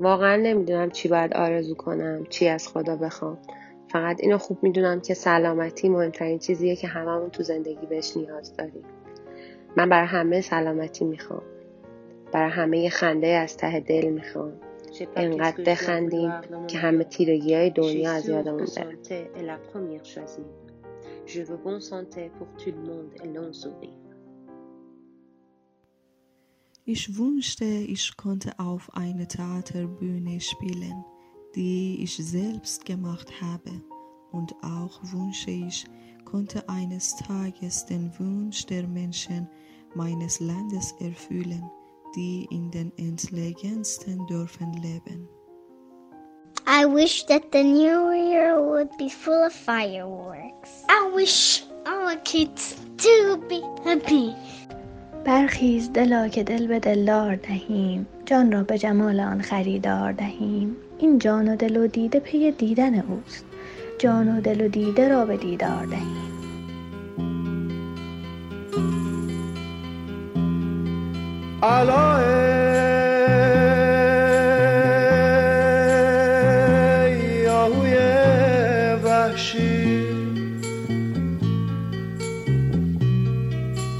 واقعا 0.00 0.36
نمی‌دونم 0.36 0.90
چی 0.90 1.08
باید 1.08 1.34
آرزو 1.34 1.74
کنم 1.74 2.24
چی 2.30 2.48
از 2.48 2.68
خدا 2.68 2.96
بخوام. 2.96 3.38
فقط 3.88 4.16
اینو 4.20 4.38
خوب 4.38 4.58
می‌دونم 4.62 5.00
که 5.00 5.14
سلامتی 5.14 5.88
مهمترین 5.88 6.38
چیزیه 6.38 6.76
که 6.76 6.86
هممون 6.86 7.30
تو 7.30 7.42
زندگی 7.42 7.86
بهش 7.86 8.16
نیاز 8.16 8.56
داریم. 8.56 8.84
من 9.76 9.88
برای 9.88 10.06
همه 10.06 10.40
سلامتی 10.40 11.04
می‌خوام. 11.04 11.42
برای 12.32 12.50
همه 12.50 12.88
خنده 12.88 13.26
از 13.26 13.56
ته 13.56 13.80
دل 13.80 14.08
می‌خوام. 14.08 14.52
انقدر 15.16 15.64
بخندیم 15.64 16.32
که 16.66 16.78
همه 16.78 17.04
تیرگی 17.04 17.54
های 17.54 17.70
دنیا 17.70 18.12
از 18.12 18.28
یادمون 18.28 18.66
بره. 18.76 18.98
Je 21.36 21.42
veux 21.48 21.60
bonne 21.66 21.84
santé 21.92 22.22
pour 22.36 22.48
tout 22.60 22.72
le 22.76 22.82
monde 22.90 23.10
et 23.22 23.28
long 23.36 23.52
sourire. 23.52 24.08
Ich 26.94 27.04
wünschte, 27.18 27.66
ich 27.96 28.16
konnte 28.16 28.50
auf 28.58 28.84
einer 29.02 29.28
Theaterbühne 29.28 30.40
spielen. 30.40 30.98
die 31.57 32.03
ich 32.03 32.15
selbst 32.17 32.85
gemacht 32.85 33.31
habe. 33.41 33.71
Und 34.31 34.53
auch 34.63 34.99
wünsche 35.03 35.51
ich, 35.51 35.85
konnte 36.25 36.67
eines 36.67 37.15
Tages 37.15 37.85
den 37.85 38.11
Wunsch 38.17 38.65
der 38.65 38.87
Menschen 38.87 39.47
meines 39.95 40.39
Landes 40.39 40.93
erfüllen, 40.99 41.63
die 42.15 42.47
in 42.49 42.71
den 42.71 42.91
entlegensten 42.97 44.25
Dörfern 44.27 44.73
leben. 44.73 45.27
I 46.65 46.85
wish 46.85 47.25
that 47.25 47.51
the 47.51 47.63
new 47.63 48.11
year 48.11 48.57
would 48.59 48.89
be 48.97 49.09
full 49.09 49.45
of 49.45 49.53
fireworks. 49.53 50.85
I 50.87 51.13
wish 51.13 51.63
our 51.85 52.15
kids 52.23 52.75
to 52.97 53.37
be 53.49 53.61
happy. 53.83 54.33
برخیز 55.25 55.91
دلا 55.93 56.27
که 56.27 56.43
دل 56.43 56.67
به 56.67 56.79
دلدار 56.79 57.35
دهیم 57.35 58.07
جان 58.25 58.51
را 58.51 58.63
به 58.63 58.77
جمال 58.77 59.19
آن 59.19 59.41
خریدار 59.41 60.11
دهیم 60.11 60.75
این 60.98 61.18
جان 61.18 61.48
و 61.48 61.56
دل 61.56 61.76
و 61.76 61.86
دیده 61.86 62.20
پی 62.20 62.50
دیدن 62.52 63.00
اوست. 63.00 63.44
جان 63.98 64.38
و 64.38 64.40
دل 64.40 64.60
و 64.60 64.68
دیده 64.68 65.08
را 65.08 65.24
به 65.24 65.36
دیدار 65.36 65.86
دهیم. 65.86 66.28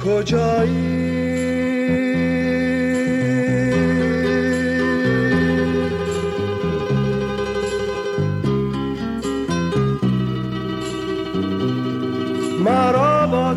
کجایی؟ 0.04 0.87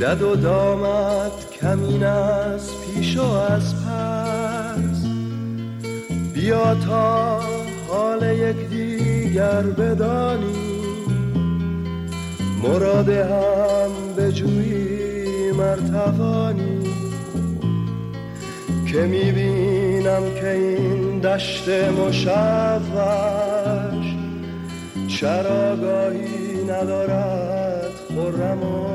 دد 0.00 0.22
و 0.22 0.36
دامت 0.36 1.50
کمین 1.60 2.04
از 2.04 2.70
پیش 2.80 3.16
و 3.16 3.22
از 3.22 3.74
پس. 3.74 5.06
بیا 6.34 6.74
تا 6.74 7.40
حال 7.88 8.22
یک 8.22 8.68
دیگر 8.68 9.62
بدانی. 9.62 10.68
مراد 12.62 13.08
هم 13.08 13.90
به 14.16 14.32
جویی 14.32 15.52
مرتوانی. 15.52 16.94
که 18.92 18.98
می‌بینم 18.98 20.22
که 20.40 20.50
این 20.50 21.18
دشت 21.18 21.68
مشوش 21.68 22.26
چراگاهی 25.08 26.64
ندارد 26.64 27.92
خرم 28.08 28.62
و 28.62 28.87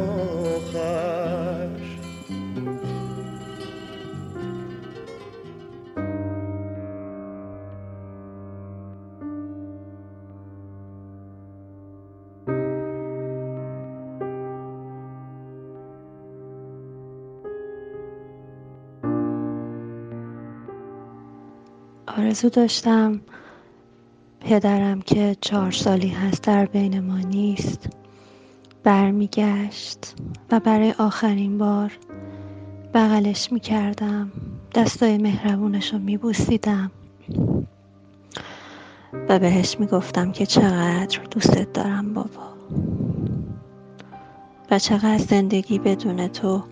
آرزو 22.17 22.49
داشتم 22.49 23.21
پدرم 24.39 25.01
که 25.01 25.35
چهار 25.41 25.71
سالی 25.71 26.07
هست 26.07 26.43
در 26.43 26.65
بین 26.65 26.99
ما 26.99 27.17
نیست 27.17 27.89
برمیگشت 28.83 30.15
و 30.51 30.59
برای 30.59 30.91
آخرین 30.91 31.57
بار 31.57 31.91
بغلش 32.93 33.51
می‌کردم. 33.51 34.31
دستای 34.75 35.17
مهربونش 35.17 35.93
رو 35.93 35.99
میبوسیدم 35.99 36.91
و 39.29 39.39
بهش 39.39 39.79
می‌گفتم 39.79 40.31
که 40.31 40.45
چقدر 40.45 41.19
دوستت 41.31 41.73
دارم 41.73 42.13
بابا 42.13 42.53
و 44.71 44.79
چقدر 44.79 45.17
زندگی 45.17 45.79
بدون 45.79 46.27
تو 46.27 46.63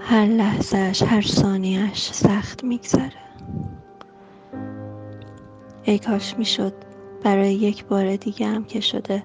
هر 0.00 0.26
لحظهش 0.26 1.02
هر 1.02 1.22
ثانیهش 1.22 2.10
سخت 2.12 2.64
میگذره. 2.64 3.29
ای 5.82 5.98
کاش 5.98 6.38
می‌شد. 6.38 6.72
برای 7.22 7.54
یک 7.54 7.84
بار 7.84 8.16
دیگه 8.16 8.46
هم 8.46 8.64
که 8.64 8.80
شده 8.80 9.22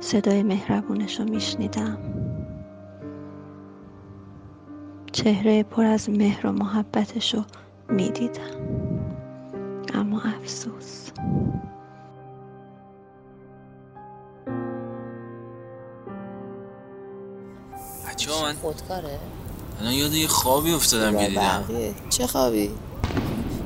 صدای 0.00 0.42
مهربونش 0.42 1.20
رو 1.20 1.24
میشنیدم. 1.24 1.98
چهره 5.12 5.62
پر 5.62 5.84
از 5.84 6.10
مهر 6.10 6.46
و 6.46 6.52
محبتش 6.52 7.34
رو 7.34 7.44
می‌دیدم. 7.88 8.42
اما 9.94 10.22
افسوس. 10.22 11.10
بچه 18.08 18.30
من 18.42 18.54
خودکاره. 18.54 19.18
الان 19.80 19.92
یاد 19.92 20.14
یه 20.14 20.26
خوابی 20.26 20.72
افتادم 20.72 21.18
که 21.18 21.28
دیدم. 21.28 21.64
چه 22.08 22.26
خوابی؟ 22.26 22.70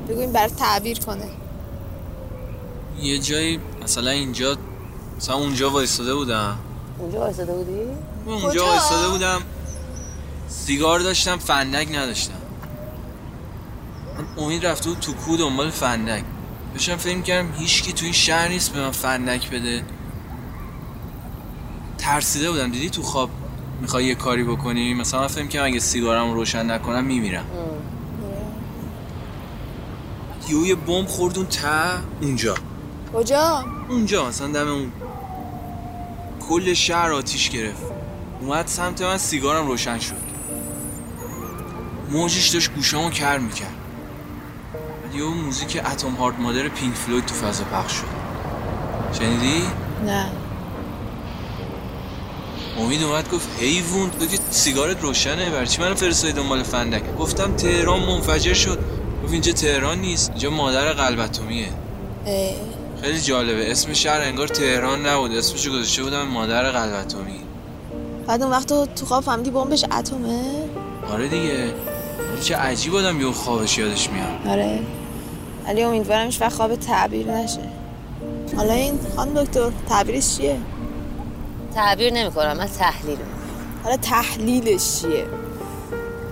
بگو 0.09 0.21
این 0.21 0.33
برای 0.33 0.51
تعبیر 0.51 0.99
کنه. 0.99 1.42
یه 3.01 3.19
جایی 3.19 3.61
مثلا 3.83 4.11
اینجا 4.11 4.57
مثلا 5.17 5.35
اونجا 5.35 5.71
وایستاده 5.71 6.15
بودم. 6.15 6.59
اونجا 6.99 7.21
وایساده 7.21 7.53
بودی؟ 7.53 7.81
اونجا 8.27 8.67
وایستاده 8.67 9.09
بودم. 9.09 9.41
سیگار 10.49 11.01
داشتم 11.01 11.39
فندک 11.39 11.89
نداشتم. 11.95 12.33
من 14.19 14.45
امید 14.45 14.67
رفته 14.67 14.89
بود 14.89 14.99
تو 14.99 15.13
کو 15.13 15.37
دنبال 15.37 15.71
فندک. 15.71 16.25
داشتم 16.75 16.97
فکر 16.97 17.21
کردم 17.21 17.53
هیچکی 17.53 17.93
تو 17.93 18.05
این 18.05 18.13
شهر 18.13 18.49
نیست 18.49 18.73
به 18.73 18.81
من 18.81 18.91
فندک 18.91 19.51
بده. 19.51 19.83
ترسیده 21.99 22.51
بودم. 22.51 22.71
دیدی 22.71 22.91
تو 22.91 23.03
خواب 23.03 23.31
می‌خوای 23.81 24.05
یه 24.05 24.15
کاری 24.15 24.45
بکنی؟ 24.45 24.95
مثلا 24.95 25.21
من 25.21 25.27
فکر 25.27 25.47
کردم 25.47 25.67
اگه 25.67 25.81
سیگارم 25.81 26.33
روشن 26.33 26.71
نکنم 26.71 27.05
میمیرم. 27.05 27.45
یه 30.49 30.57
یه 30.57 30.75
بمب 30.75 31.07
خورد 31.07 31.39
اون 31.39 31.47
ته 31.47 31.69
اونجا. 32.21 32.55
کجا؟ 33.15 33.65
اونجا 33.89 34.29
مثلا 34.29 34.47
دم 34.47 34.69
اون. 34.69 34.93
کل 36.49 36.75
شهر 36.75 37.13
آتیش 37.13 37.51
گرفت. 37.51 37.83
اومد 38.41 38.67
سمت 38.67 39.03
من 39.03 39.19
سیگارم 39.19 39.67
روشن 39.67 39.99
شد. 39.99 40.33
موجش 42.11 42.49
داشت 42.49 42.75
گوشامو 42.75 43.11
کر 43.11 43.39
می‌کرد. 43.39 43.75
یه 45.15 45.23
موزیک 45.23 45.83
اتم 45.93 46.11
هارد 46.11 46.41
مادر 46.41 46.69
پینک 46.69 46.95
فلوید 46.95 47.27
تو 47.27 47.35
فضا 47.35 47.65
پخش 47.65 47.93
شد. 47.93 48.07
شنیدی؟ 49.19 49.63
نه. 50.07 50.27
امید 52.79 53.03
اومد 53.03 53.31
گفت 53.31 53.49
حیوون 53.61 54.11
تو 54.11 54.27
که 54.27 54.39
سیگارت 54.51 55.03
روشنه. 55.03 55.51
برای 55.51 55.67
چی 55.67 55.83
منو 55.83 55.95
فرستادی 55.95 56.33
دنبال 56.33 56.63
فندک؟ 56.63 57.17
گفتم 57.17 57.57
تهران 57.57 58.01
منفجر 58.01 58.55
شد. 58.55 58.79
گفت 59.25 59.33
اینجا 59.33 59.53
تهران 59.53 59.99
نیست 59.99 60.31
اینجا 60.31 60.51
مادر 60.51 60.93
قلبتومیه 60.93 61.69
ای. 62.25 62.55
خیلی 63.03 63.21
جالبه. 63.21 63.71
اسم 63.71 63.93
شهر 63.93 64.21
انگار 64.21 64.49
تهران 64.49 65.07
نبود. 65.07 65.33
اسمشو 65.33 65.71
گذاشته 65.73 66.03
بودم 66.03 66.23
مادر 66.23 66.71
قلبتومی 66.71 67.41
بعد 68.27 68.43
اون 68.43 68.51
وقت 68.51 68.69
تو 68.69 68.87
تو 68.87 69.07
خواب 69.07 69.25
فهمیدی 69.25 69.51
بمبش 69.51 69.85
اتمه؟ 69.85 70.43
آره 71.13 71.29
دیگه. 71.29 71.75
چه 72.43 72.57
عجیب 72.57 72.95
آدم 72.95 73.21
یه 73.21 73.33
خوابش 73.33 73.79
یادش 73.79 74.11
میاد. 74.11 74.53
آره. 74.53 74.81
ولی 75.67 75.83
امیدوارم 75.83 76.27
هیچ 76.27 76.41
وقت 76.41 76.53
خواب 76.53 76.77
تعبیر 76.77 77.31
نشه. 77.31 77.61
حالا 78.57 78.73
این 78.73 78.99
خانم 79.17 79.45
دکتر 79.45 79.71
تعبیرش 79.89 80.37
چیه؟ 80.37 80.57
تعبیر 81.75 82.13
نمی‌کنم 82.13 82.57
من 82.57 82.67
تحلیل 82.67 83.19
حالا 83.85 83.97
تحلیلش 83.97 85.01
چیه؟ 85.01 85.27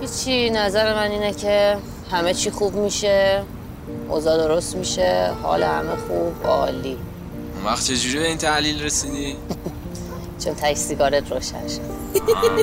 هیچی 0.01 0.49
نظر 0.49 0.93
من 0.93 1.11
اینه 1.11 1.33
که 1.33 1.77
همه 2.11 2.33
چی 2.33 2.51
خوب 2.51 2.75
میشه. 2.75 3.43
اوضاع 4.11 4.37
درست 4.37 4.75
میشه 4.75 5.31
حال 5.43 5.63
همه 5.63 5.95
خوب 6.07 6.47
عالی. 6.47 6.97
اون 7.55 7.65
وقت 7.65 7.83
چجوری 7.83 8.19
به 8.19 8.27
این 8.27 8.37
تحلیل 8.37 8.83
رسیدی؟ 8.83 9.35
چون 10.43 10.55
تای 10.55 10.75
سیگارت 10.75 11.31
روشن 11.31 11.67
شد. 11.67 11.81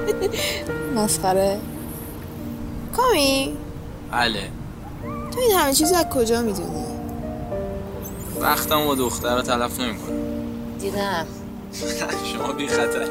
مسخره. 0.96 1.58
کامی؟ 2.96 3.56
بله. 4.12 4.40
تو 5.30 5.40
این 5.40 5.52
همه 5.58 5.72
چیز 5.72 5.92
از 5.92 6.04
کجا 6.04 6.42
می‌دونی؟ 6.42 6.84
وقتم 8.40 8.86
با 8.86 8.94
دختر 8.94 9.36
رو 9.36 9.42
تلف 9.42 9.80
نمی 9.80 9.98
کنم 9.98 10.16
دیدم. 10.80 11.26
شما 12.32 12.52
بی 12.52 12.68
خطر 12.68 13.06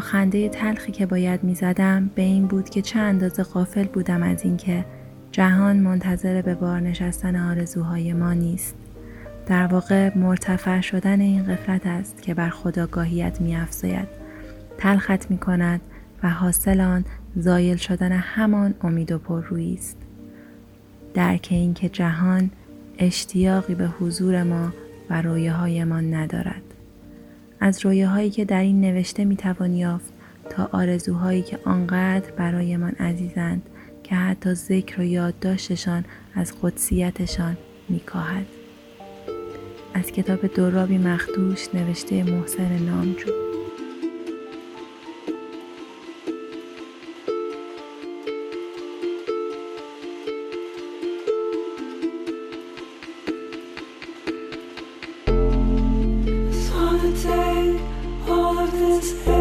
خنده 0.00 0.48
تلخی 0.48 0.92
که 0.92 1.06
باید 1.06 1.44
می‌زدم 1.44 2.10
به 2.14 2.22
این 2.22 2.46
بود 2.46 2.70
که 2.70 2.82
چه 2.82 2.98
اندازه 2.98 3.42
غافل 3.42 3.84
بودم 3.84 4.22
از 4.22 4.44
اینکه 4.44 4.84
جهان 5.32 5.76
منتظر 5.76 6.42
به 6.42 6.54
بار 6.54 6.80
نشستن 6.80 7.36
آرزوهای 7.36 8.12
ما 8.12 8.32
نیست. 8.32 8.74
در 9.46 9.66
واقع 9.66 10.18
مرتفع 10.18 10.80
شدن 10.80 11.20
این 11.20 11.44
قفلت 11.44 11.86
است 11.86 12.22
که 12.22 12.34
بر 12.34 12.50
خداگاهیت 12.50 13.40
میافزاید. 13.40 14.08
تلخت 14.78 15.30
می 15.30 15.38
کند 15.38 15.80
و 16.22 16.30
حاصل 16.30 16.80
آن 16.80 17.04
زایل 17.36 17.76
شدن 17.76 18.12
همان 18.12 18.74
امید 18.80 19.12
و 19.12 19.18
پررویی 19.18 19.74
است. 19.74 19.96
درک 21.14 21.48
اینکه 21.50 21.88
جهان 21.88 22.50
اشتیاقی 22.98 23.74
به 23.74 23.86
حضور 23.86 24.42
ما 24.42 24.72
و 25.10 25.22
رویاهایمان 25.22 26.14
ندارد. 26.14 26.62
از 27.60 27.84
رویاهایی 27.84 28.30
که 28.30 28.44
در 28.44 28.60
این 28.60 28.80
نوشته 28.80 29.24
می‌توان 29.24 29.74
یافت 29.74 30.12
تا 30.50 30.68
آرزوهایی 30.72 31.42
که 31.42 31.58
آنقدر 31.64 32.30
برایمان 32.30 32.92
عزیزند 32.92 33.62
که 34.02 34.14
حتی 34.14 34.54
ذکر 34.54 35.00
و 35.00 35.04
یادداشتشان 35.04 36.04
از 36.34 36.54
قدسیتشان 36.62 37.56
میکاهد. 37.88 38.46
از 39.94 40.12
کتاب 40.12 40.46
دورابی 40.46 40.98
مخدوش 40.98 41.74
نوشته 41.74 42.22
محسن 42.22 42.78
نامجو. 42.78 43.49
is 59.02 59.39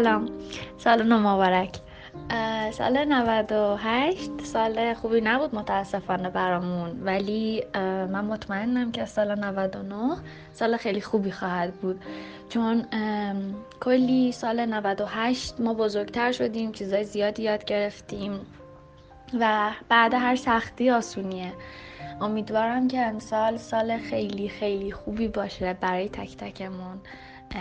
سلام. 0.00 0.28
سال 0.78 1.02
نو 1.02 1.18
مبارک. 1.18 1.76
سال 2.72 3.04
98 3.04 4.30
سال 4.42 4.94
خوبی 4.94 5.20
نبود 5.20 5.54
متاسفانه 5.54 6.30
برامون 6.30 7.00
ولی 7.04 7.64
من 8.12 8.24
مطمئنم 8.24 8.92
که 8.92 9.04
سال 9.04 9.34
99 9.44 10.16
سال 10.52 10.76
خیلی 10.76 11.00
خوبی 11.00 11.30
خواهد 11.30 11.74
بود. 11.74 12.04
چون 12.48 12.84
کلی 13.80 14.32
سال 14.32 14.66
98 14.66 15.60
ما 15.60 15.74
بزرگتر 15.74 16.32
شدیم 16.32 16.72
چیزای 16.72 17.04
زیادی 17.04 17.42
یاد 17.42 17.64
گرفتیم 17.64 18.40
و 19.40 19.70
بعد 19.88 20.14
هر 20.14 20.36
سختی 20.36 20.90
آسونیه. 20.90 21.52
امیدوارم 22.20 22.88
که 22.88 23.00
امسال 23.00 23.56
سال 23.56 23.98
خیلی 23.98 24.48
خیلی 24.48 24.92
خوبی 24.92 25.28
باشه 25.28 25.72
برای 25.80 26.08
تک 26.08 26.36
تکمون. 26.36 27.00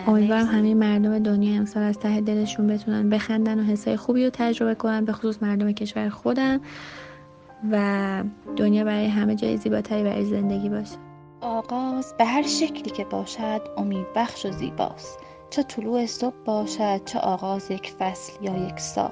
امیدوارم 0.08 0.46
همه 0.46 0.74
مردم 0.74 1.20
دنیا 1.20 1.56
امسال 1.56 1.84
از 1.84 2.00
ته 2.00 2.22
دلشون 2.22 2.68
بتونن 2.68 3.10
بخندن 3.10 3.60
و 3.60 3.64
حسای 3.64 3.98
خوبی 3.98 4.24
رو 4.24 4.30
تجربه 4.34 4.76
کنن 4.76 5.06
به 5.06 5.14
خصوص 5.14 5.44
مردم 5.44 5.72
کشور 5.72 6.10
خودم. 6.10 6.62
و 7.72 8.24
دنیا 8.56 8.84
برای 8.84 9.06
همه 9.06 9.36
جای 9.36 9.58
زیباتری 9.58 10.04
برای 10.04 10.26
زندگی 10.26 10.70
باشه. 10.70 10.96
آغاز 11.42 12.14
به 12.18 12.26
هر 12.26 12.44
شکلی 12.44 12.90
که 12.90 13.06
باشد 13.06 13.62
امید 13.78 14.06
بخش 14.16 14.46
و 14.46 14.52
زیباست. 14.52 15.20
چه 15.50 15.64
طلوع 15.64 16.06
صبح 16.06 16.36
باشد 16.46 17.02
چه 17.06 17.20
آغاز 17.20 17.72
یک 17.72 17.94
فصل 18.00 18.34
یا 18.42 18.68
یک 18.68 18.80
سال. 18.80 19.12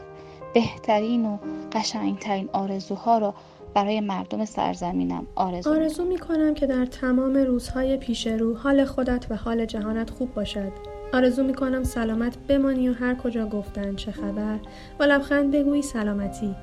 بهترین 0.54 1.26
و 1.26 1.38
قشنگترین 1.72 2.50
آرزوها 2.54 3.18
را 3.18 3.34
برای 3.78 4.00
مردم 4.00 4.46
سرزمینم 4.46 5.28
آرزو 5.36 5.70
آرزو 5.70 6.06
می 6.06 6.18
کنم 6.18 6.54
که 6.54 6.68
در 6.68 6.86
تمام 6.86 7.38
روزهای 7.38 7.98
پیش 7.98 8.28
رو 8.28 8.56
حال 8.56 8.86
خودت 8.86 9.26
و 9.30 9.36
حال 9.36 9.66
جهانت 9.66 10.10
خوب 10.10 10.34
باشد. 10.34 10.72
آرزو 11.14 11.44
می 11.44 11.54
کنم 11.54 11.84
سلامت 11.84 12.38
بمانی 12.38 12.90
و 12.90 12.94
هر 12.94 13.16
کجا 13.16 13.46
گفتن 13.48 13.96
چه 13.96 14.12
خبر. 14.12 14.60
و 15.00 15.04
لبخند 15.04 15.52
بگویی 15.52 15.82
سلامتی. 15.82 16.56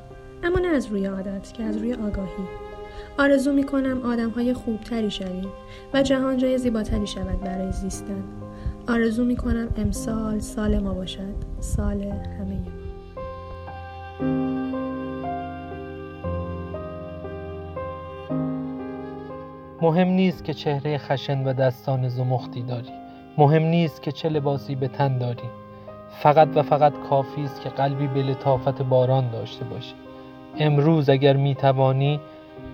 اما 0.43 0.59
نه 0.59 0.69
از 0.69 0.87
روی 0.87 1.07
عادت 1.07 1.53
که 1.53 1.63
از 1.63 1.77
روی 1.77 1.95
آگاهی. 1.95 2.45
آرزو 3.19 3.53
می 3.53 3.65
کنم 3.65 4.03
آدم 4.03 4.31
های 4.31 4.55
خوبتری 4.55 5.11
شویم 5.11 5.49
و 5.95 6.03
جهان 6.03 6.37
جای 6.37 6.59
زیباتری 6.59 7.07
شود 7.07 7.41
برای 7.41 7.73
زیستن. 7.73 8.25
آرزو 8.89 9.25
می 9.25 9.37
کنم 9.37 9.69
امسال 9.77 10.39
سال 10.39 10.79
ما 10.79 10.95
باشد. 10.95 11.35
سال 11.61 12.03
همه 12.03 12.55
ما. 12.55 12.84
مهم 19.85 20.09
نیست 20.09 20.45
که 20.45 20.55
چهره 20.55 20.99
خشن 20.99 21.45
و 21.45 21.53
دستان 21.53 22.09
زمختی 22.09 22.63
داری. 22.63 22.91
مهم 23.39 23.63
نیست 23.63 24.03
که 24.03 24.13
چه 24.13 24.29
لباسی 24.29 24.75
به 24.75 24.89
تن 24.89 25.19
داری. 25.19 25.49
فقط 26.11 26.49
و 26.55 26.63
فقط 26.63 26.93
کافی 27.11 27.45
است 27.45 27.61
که 27.61 27.69
قلبی 27.69 28.07
به 28.07 28.23
لطافت 28.23 28.83
باران 28.83 29.31
داشته 29.31 29.65
باشی. 29.65 29.95
امروز 30.59 31.09
اگر 31.09 31.37
می 31.37 31.55
توانی 31.55 32.21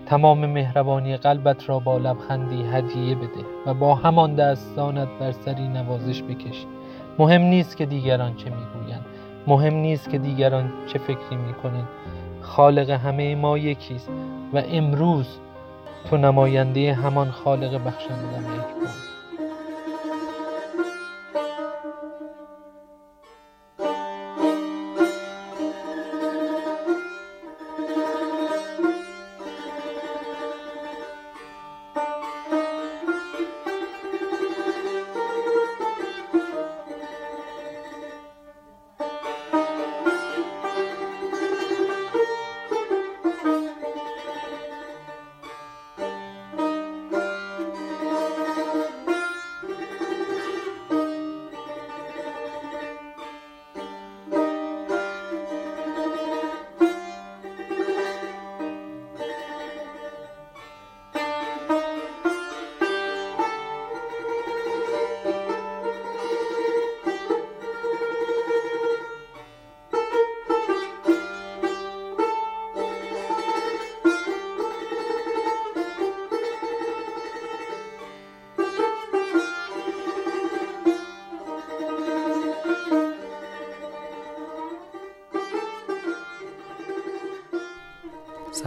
تمام 0.06 0.46
مهربانی 0.46 1.16
قلبت 1.16 1.68
را 1.68 1.78
با 1.78 1.98
لبخندی 1.98 2.62
هدیه 2.62 3.14
بده 3.14 3.44
و 3.66 3.74
با 3.74 3.94
همان 3.94 4.34
دستانت 4.34 5.08
بر 5.20 5.32
سری 5.32 5.68
نوازش 5.68 6.22
بکش 6.22 6.66
مهم 7.18 7.42
نیست 7.42 7.76
که 7.76 7.86
دیگران 7.86 8.36
چه 8.36 8.50
می‌گویند 8.50 9.04
مهم 9.46 9.74
نیست 9.74 10.10
که 10.10 10.18
دیگران 10.18 10.72
چه 10.86 10.98
فکری 10.98 11.36
می‌کنند 11.46 11.88
خالق 12.40 12.90
همه 12.90 13.34
ما 13.34 13.58
یکیست 13.58 14.10
و 14.52 14.62
امروز 14.72 15.38
تو 16.04 16.16
نماینده 16.16 16.94
همان 16.94 17.30
خالق 17.30 17.80
و 18.24 18.40
مهربان 18.40 19.09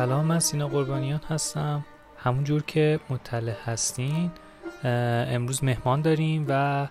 سلام 0.03 0.25
من 0.25 0.39
سینا 0.39 0.67
قربانیان 0.67 1.21
هستم. 1.29 1.85
همونجور 2.17 2.63
که 2.63 2.99
مطلع 3.09 3.53
هستین 3.65 4.31
امروز 4.83 5.63
مهمان 5.63 6.01
داریم 6.01 6.45
و 6.49 6.87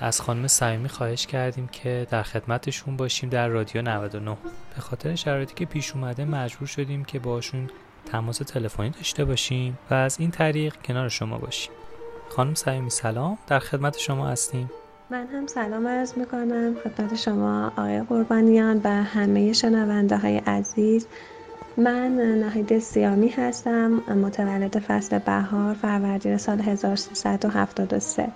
از 0.00 0.20
خانم 0.20 0.46
صمیمی 0.46 0.88
خواهش 0.88 1.26
کردیم 1.26 1.66
که 1.66 2.06
در 2.10 2.22
خدمتشون 2.22 2.96
باشیم 2.96 3.30
در 3.30 3.48
رادیو 3.48 3.82
99 3.82 4.36
به 4.74 4.80
خاطر 4.80 5.14
شرایطی 5.14 5.54
که 5.54 5.64
پیش 5.64 5.92
اومده 5.92 6.24
مجبور 6.24 6.68
شدیم 6.68 7.04
که 7.04 7.18
باشون 7.18 7.70
تماس 8.06 8.38
تلفنی 8.38 8.90
داشته 8.90 9.24
باشیم 9.24 9.78
و 9.90 9.94
از 9.94 10.20
این 10.20 10.30
طریق 10.30 10.74
کنار 10.84 11.08
شما 11.08 11.38
باشیم. 11.38 11.72
خانم 12.28 12.54
صمیمی 12.54 12.90
سلام. 12.90 13.38
در 13.46 13.58
خدمت 13.58 13.98
شما 13.98 14.28
هستیم. 14.28 14.70
من 15.10 15.26
هم 15.26 15.46
سلام 15.46 15.88
عرض 15.88 16.18
می‌کنم. 16.18 16.74
خدمت 16.84 17.16
شما 17.16 17.66
آقای 17.66 18.02
قربانیان 18.02 18.80
و 18.84 18.88
همه 18.88 19.52
شنونده 19.52 20.18
های 20.18 20.38
عزیز. 20.38 21.06
من 21.78 22.20
ناهید 22.38 22.78
سیامی 22.78 23.28
هستم 23.28 23.90
متولد 24.22 24.78
فصل 24.78 25.18
بهار 25.18 25.74
فروردین 25.74 26.36
سال 26.36 26.60
1373 26.60 28.28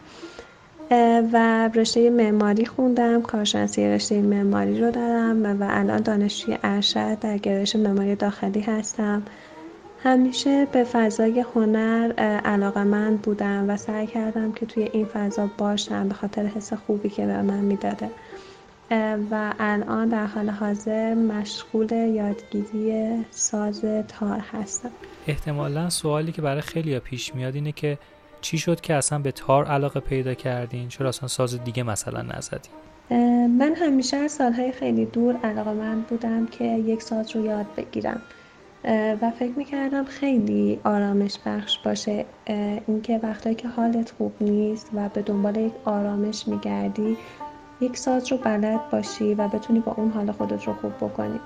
و 1.33 1.69
رشته 1.75 2.11
معماری 2.11 2.67
خوندم 2.67 3.23
کارشناسی 3.23 3.87
رشته 3.87 4.23
معماری 4.23 4.81
رو 4.81 4.91
دارم 4.91 5.61
و 5.61 5.67
الان 5.71 6.03
دانشجوی 6.03 6.59
ارشد 6.63 7.19
در 7.19 7.39
گرایش 7.39 7.77
معماری 7.77 8.15
داخلی 8.15 8.61
هستم. 8.61 9.23
همیشه 10.03 10.67
به 10.73 10.85
فضای 10.85 11.45
هنر 11.55 12.13
علاقه 12.45 12.85
من 12.85 13.17
بودم 13.17 13.65
و 13.69 13.77
سعی 13.77 14.07
کردم 14.07 14.53
که 14.53 14.67
توی 14.67 14.89
این 14.93 15.07
فضا 15.07 15.51
باشم 15.59 16.09
به 16.09 16.15
خاطر 16.15 16.47
حس 16.47 16.73
خوبی 16.73 17.09
که 17.09 17.27
به 17.27 17.43
من 17.43 17.61
می‌داده. 17.61 18.11
و 19.31 19.55
الان 19.59 20.09
در 20.09 20.27
حال 20.27 20.51
حاضر 20.51 21.15
مشغول 21.15 21.93
یادگیری 21.93 23.25
ساز 23.31 23.85
تار 24.09 24.39
هستم. 24.53 24.91
احتمالا 25.27 25.91
سوالی 25.91 26.33
که 26.33 26.43
برای 26.43 26.61
خیلی 26.61 26.99
پیش 26.99 27.35
میاد 27.35 27.55
اینه 27.55 27.73
که 27.73 27.99
چی 28.41 28.59
شد 28.59 28.81
که 28.81 28.95
اصلا 28.95 29.19
به 29.19 29.33
تار 29.33 29.65
علاقه 29.65 30.01
پیدا 30.01 30.35
کردین؟ 30.35 30.89
چرا 30.89 31.09
اصلا 31.09 31.29
ساز 31.29 31.65
دیگه 31.65 31.83
مثلا 31.83 32.23
نزدین؟ 32.23 32.73
من 33.59 33.75
همیشه 33.77 34.17
از 34.17 34.33
سالهای 34.33 34.73
خیلی 34.73 35.05
دور 35.05 35.37
علاقه 35.37 35.73
من 35.73 36.01
بودم 36.01 36.47
که 36.47 36.65
یک 36.65 37.03
ساز 37.03 37.37
رو 37.37 37.45
یاد 37.45 37.67
بگیرم. 37.77 38.23
و 39.23 39.31
فکر 39.39 39.53
می‌کردم 39.57 40.05
خیلی 40.05 40.81
آرامش 40.85 41.39
بخش 41.47 41.79
باشه. 41.85 42.25
اینکه 42.87 43.21
وقتایی 43.23 43.55
که 43.55 43.69
حالت 43.69 44.11
خوب 44.19 44.33
نیست 44.41 44.91
و 44.95 45.09
به 45.09 45.23
دنبال 45.23 45.57
یک 45.57 45.73
آرامش 45.85 46.49
میگردی 46.49 47.17
یک 47.83 47.97
ساز 47.97 48.33
رو 48.33 48.39
بلد 48.39 48.91
باشی 48.91 49.35
و 49.35 49.49
بتونی 49.49 49.81
با 49.81 49.93
اون 49.93 50.11
حال 50.11 50.33
خودت 50.33 50.65
رو 50.65 50.75
خوب 50.75 50.97
بکنی. 50.97 51.41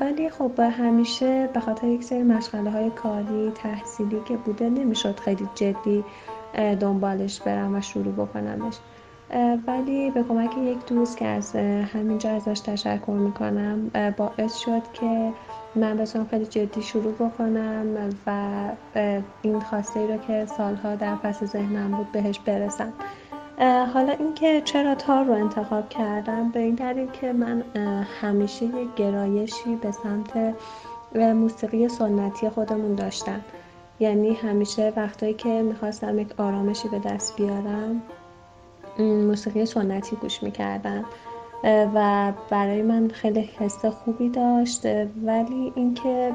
ولی 0.00 0.30
خب 0.30 0.60
همیشه 0.60 1.48
به 1.54 1.60
خاطر 1.60 1.86
یک 1.86 2.04
سری 2.04 2.22
مشغله 2.22 2.70
های 2.70 2.90
کاری 2.90 3.52
تحصیلی 3.54 4.20
که 4.28 4.36
بوده 4.36 4.70
نمی‌شد 4.70 5.20
خیلی 5.20 5.48
جدی 5.54 6.04
دنبالش 6.80 7.40
برم 7.40 7.74
و 7.74 7.80
شروع 7.80 8.12
بکنمش. 8.12 8.74
ولی 9.66 10.10
به 10.10 10.22
کمک 10.22 10.58
یک 10.58 10.86
دوست 10.86 11.16
که 11.16 11.26
از 11.26 11.56
همینجا 11.94 12.30
ازش 12.30 12.60
تشکر 12.60 13.10
می‌کنم 13.10 13.90
باعث 14.16 14.56
شد 14.56 14.82
که 14.92 15.32
من 15.74 15.96
بتونم 15.96 16.26
خیلی 16.26 16.46
جدی 16.46 16.82
شروع 16.82 17.12
بکنم 17.12 17.86
و 18.26 18.32
این 19.42 19.60
خواسته 19.60 20.00
ای 20.00 20.06
رو 20.06 20.16
که 20.16 20.46
سالها 20.46 20.94
در 20.94 21.14
پس 21.14 21.44
ذهنم 21.44 21.90
بود 21.90 22.12
بهش 22.12 22.38
برسم. 22.38 22.92
حالا 23.94 24.12
اینکه 24.12 24.60
چرا 24.64 24.94
تار 24.94 25.24
رو 25.24 25.32
انتخاب 25.32 25.88
کردم 25.88 26.48
به 26.48 26.60
این 26.60 26.74
دلیل 26.74 27.10
که 27.10 27.32
من 27.32 27.62
همیشه 28.20 28.64
یک 28.64 28.94
گرایشی 28.96 29.76
به 29.76 29.90
سمت 29.90 30.54
موسیقی 31.14 31.88
سنتی 31.88 32.48
خودمون 32.48 32.94
داشتم. 32.94 33.40
یعنی 34.00 34.34
همیشه 34.34 34.92
وقتایی 34.96 35.34
که 35.34 35.62
می‌خواستم 35.62 36.18
یک 36.18 36.40
آرامشی 36.40 36.88
به 36.88 36.98
دست 36.98 37.36
بیارم 37.36 38.02
موسیقی 38.98 39.66
سنتی 39.66 40.16
گوش 40.16 40.42
می‌کردم. 40.42 41.04
و 41.94 42.32
برای 42.50 42.82
من 42.82 43.08
خیلی 43.08 43.50
حس 43.58 43.84
خوبی 43.84 44.28
داشت. 44.28 44.86
ولی 45.24 45.72
اینکه 45.74 46.32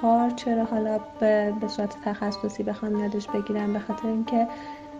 تار 0.00 0.30
چرا 0.30 0.64
حالا 0.64 1.00
به 1.20 1.68
صورت 1.68 1.96
تخصصی 2.04 2.62
بخوام 2.62 2.98
یادش 3.00 3.28
بگیرم 3.28 3.72
به 3.72 3.78
خاطر 3.78 4.08
اینکه 4.08 4.46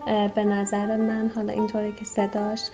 به 0.05 0.43
نظر 0.43 0.97
من 0.97 1.31
حالا 1.35 1.53
اینطوری 1.53 1.91
که 1.91 2.05
صداش 2.05 2.69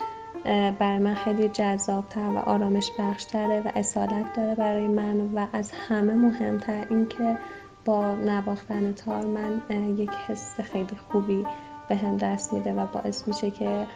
برای 0.79 0.99
من 0.99 1.15
خیلی 1.15 1.49
جذابتر 1.49 2.29
و 2.29 2.37
آرامش 2.37 2.91
بخشتره 2.99 3.61
و 3.61 3.71
اصالت 3.75 4.33
داره 4.33 4.55
برای 4.55 4.87
من 4.87 5.19
و 5.19 5.47
از 5.53 5.71
همه 5.71 6.13
مهمتر 6.13 6.85
اینکه 6.89 7.37
با 7.85 8.15
نواختن 8.15 8.93
تار 8.93 9.25
من 9.25 9.61
یک 9.97 10.11
حس 10.27 10.59
خیلی 10.59 10.97
خوبی 11.11 11.45
به 11.89 11.95
هم 11.95 12.17
دست 12.17 12.53
میده 12.53 12.73
و 12.73 12.85
باعث 12.85 13.27
میشه 13.27 13.51
که 13.51 13.87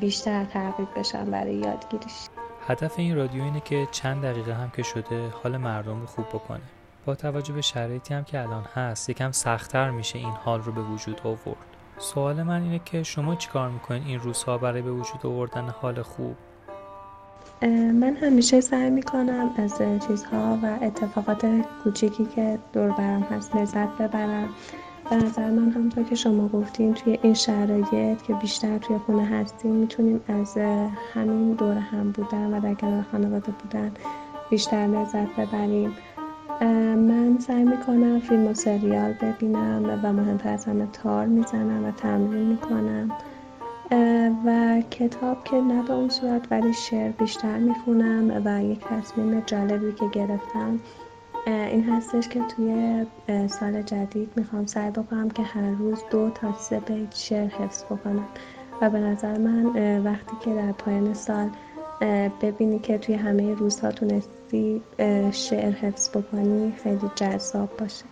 بیشتر 0.00 0.44
ترغیب 0.44 0.88
بشم 0.96 1.30
برای 1.30 1.54
یادگیریش. 1.54 2.28
هدف 2.66 2.98
این 2.98 3.16
رادیو 3.16 3.42
اینه 3.42 3.60
که 3.60 3.88
چند 3.90 4.22
دقیقه 4.22 4.54
هم 4.54 4.70
که 4.76 4.82
شده 4.82 5.28
حال 5.28 5.56
مردم 5.56 6.00
رو 6.00 6.06
خوب 6.06 6.28
بکنه. 6.28 6.60
با 7.06 7.14
توجه 7.14 7.52
به 7.52 7.62
شرایطی 7.62 8.14
هم 8.14 8.24
که 8.24 8.40
الان 8.40 8.64
هست 8.74 9.10
یکم 9.10 9.32
سختتر 9.32 9.90
میشه 9.90 10.18
این 10.18 10.34
حال 10.44 10.62
رو 10.62 10.72
به 10.72 10.82
وجود 10.82 11.20
آورد. 11.24 11.75
سوال 11.98 12.42
من 12.42 12.62
اینه 12.62 12.80
که 12.84 13.02
شما 13.02 13.34
چیکار 13.34 13.70
می‌کنین 13.70 14.02
این 14.06 14.20
روزها 14.20 14.58
برای 14.58 14.82
به 14.82 14.92
وجود 14.92 15.26
آوردن 15.26 15.68
حال 15.68 16.02
خوب؟ 16.02 16.34
من 18.00 18.16
همیشه 18.22 18.60
سعی 18.60 18.90
می‌کنم 18.90 19.50
از 19.56 19.82
چیزها 20.08 20.58
و 20.62 20.78
اتفاقات 20.82 21.46
کوچیکی 21.84 22.24
که 22.24 22.58
دور 22.72 22.90
برم 22.90 23.22
هست 23.22 23.56
لذت 23.56 23.88
ببرم. 23.88 24.48
به 25.10 25.16
نظر 25.16 25.50
من 25.50 25.70
همونطور 25.70 26.04
که 26.04 26.14
شما 26.14 26.48
گفتین 26.48 26.94
توی 26.94 27.18
این 27.22 27.34
شرایط 27.34 28.22
که 28.22 28.34
بیشتر 28.34 28.78
توی 28.78 28.98
خونه 28.98 29.26
هستیم 29.26 29.70
می‌تونیم 29.70 30.20
از 30.28 30.58
همین 31.14 31.52
دور 31.52 31.76
هم 31.76 32.12
بودن 32.12 32.54
و 32.54 32.60
در 32.60 32.74
کنار 32.74 33.04
خانواده 33.12 33.52
بودن 33.52 33.92
بیشتر 34.50 34.86
لذت 34.86 35.36
ببریم. 35.36 35.96
من 36.60 37.38
سعی 37.38 37.64
می‌کنم 37.64 38.20
فیلم 38.20 38.46
و 38.46 38.54
سریال 38.54 39.12
ببینم 39.12 40.00
و 40.04 40.12
مهمتر 40.12 40.48
از 40.48 40.64
همه 40.64 40.86
تار 40.92 41.26
می‌زنم 41.26 41.84
و 41.84 41.90
تمرین 41.90 42.46
می‌کنم. 42.46 43.10
و 44.46 44.80
کتاب 44.90 45.44
که 45.44 45.56
نه 45.56 45.82
به 45.82 45.92
اون 45.92 46.08
صورت 46.08 46.42
ولی 46.50 46.72
شعر 46.72 47.10
بیشتر 47.10 47.58
می‌خونم 47.58 48.42
و 48.44 48.62
یک 48.62 48.80
تصمیم 48.80 49.42
جالبی 49.46 49.92
که 49.92 50.04
گرفتم. 50.12 50.80
این 51.46 51.84
هستش 51.84 52.28
که 52.28 52.40
توی 52.40 53.06
سال 53.48 53.82
جدید 53.82 54.30
می‌خوام 54.36 54.66
سعی 54.66 54.90
بکنم 54.90 55.30
که 55.30 55.42
هر 55.42 55.70
روز 55.70 55.98
دو 56.10 56.30
تا 56.30 56.52
سه 56.52 56.80
بیت 56.80 57.14
شعر 57.14 57.48
حفظ 57.48 57.84
بکنم. 57.84 58.24
و 58.82 58.90
به 58.90 58.98
نظر 58.98 59.38
من 59.38 59.66
وقتی 60.04 60.36
که 60.40 60.54
در 60.54 60.72
پایان 60.72 61.14
سال 61.14 61.48
ببینی 62.42 62.78
که 62.78 62.98
توی 62.98 63.14
همه 63.14 63.54
روزها 63.54 63.90
تونستی 63.90 64.82
شعر 65.32 65.72
حفظ 65.72 66.16
بکنی 66.16 66.72
خیلی 66.82 67.10
جذاب 67.14 67.76
باشه. 67.76 68.04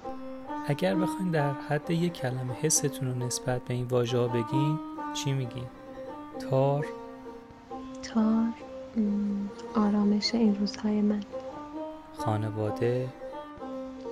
اگر 0.67 0.95
بخواین 0.95 1.31
در 1.31 1.51
حد 1.53 1.91
یک 1.91 2.13
کلمه 2.13 2.55
حستون 2.63 3.09
رو 3.09 3.27
نسبت 3.27 3.65
به 3.65 3.75
این 3.75 3.85
واژه 3.85 4.19
ها 4.19 4.29
بگین 4.29 4.79
چی 5.15 5.33
میگین؟ 5.33 5.67
تار؟ 6.51 6.87
تار 8.03 8.47
آرامش 9.75 10.35
این 10.35 10.57
روزهای 10.61 11.01
من. 11.01 11.21
خانواده؟ 12.19 13.09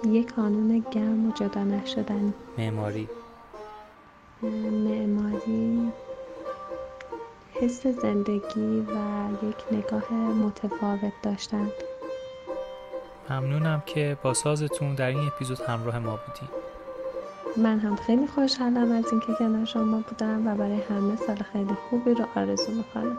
یک 0.08 0.32
کانون 0.34 0.84
گرم 0.90 1.28
و 1.28 1.32
جدا 1.32 1.64
نشدن 1.64 2.34
معماری؟ 2.58 3.08
معماری 4.42 5.92
حس 7.54 7.86
زندگی 7.86 8.80
و 8.80 8.96
یک 9.48 9.56
نگاه 9.72 10.12
متفاوت 10.12 11.12
داشتن. 11.22 11.68
ممنونم 13.30 13.82
که 13.86 14.16
با 14.22 14.34
سازتون 14.34 14.94
در 14.94 15.06
این 15.06 15.18
اپیزود 15.18 15.60
همراه 15.60 15.98
ما 15.98 16.18
بودیم 16.26 16.48
من 17.56 17.78
هم 17.78 17.96
خیلی 17.96 18.26
خوشحالم 18.26 18.92
از 18.92 19.04
اینکه 19.10 19.32
کنار 19.38 19.64
شما 19.64 20.02
بودم 20.08 20.46
و 20.46 20.54
برای 20.54 20.80
همه 20.80 21.16
سال 21.16 21.36
خیلی 21.36 21.74
خوبی 21.90 22.14
رو 22.14 22.24
آرزو 22.36 22.72
می‌کنم. 22.72 23.18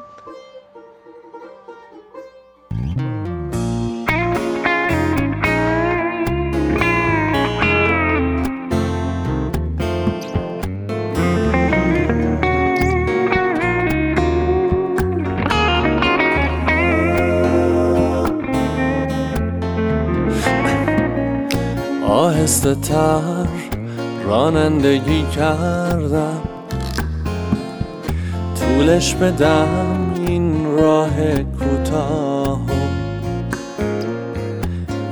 آهسته 22.65 22.75
تر 22.75 23.47
رانندگی 24.25 25.23
کردم. 25.35 26.41
طولش 28.59 29.15
بدم 29.15 30.13
این 30.27 30.65
راه 30.77 31.09
کوتاه. 31.43 32.61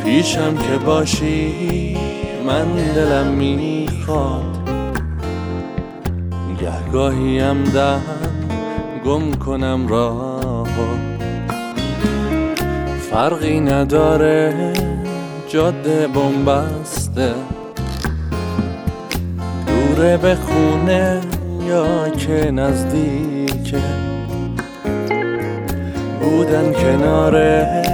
پیشم 0.03 0.57
که 0.57 0.85
باشی 0.85 1.97
من 2.47 2.65
دلم 2.95 3.27
می‌خواد. 3.27 4.69
گهگاهیم 6.61 7.63
دم 7.63 8.01
گم 9.05 9.31
کنم 9.31 9.87
راه. 9.87 10.67
فرقی 13.11 13.59
نداره 13.59 14.73
جاده 15.47 16.07
بنبسته 17.21 17.35
دوره 19.67 20.17
به 20.17 20.35
خونه 20.35 21.21
یا 21.67 22.09
که 22.09 22.51
نزدیکه 22.51 23.81
بودن 26.21 26.73
کنارت 26.73 27.85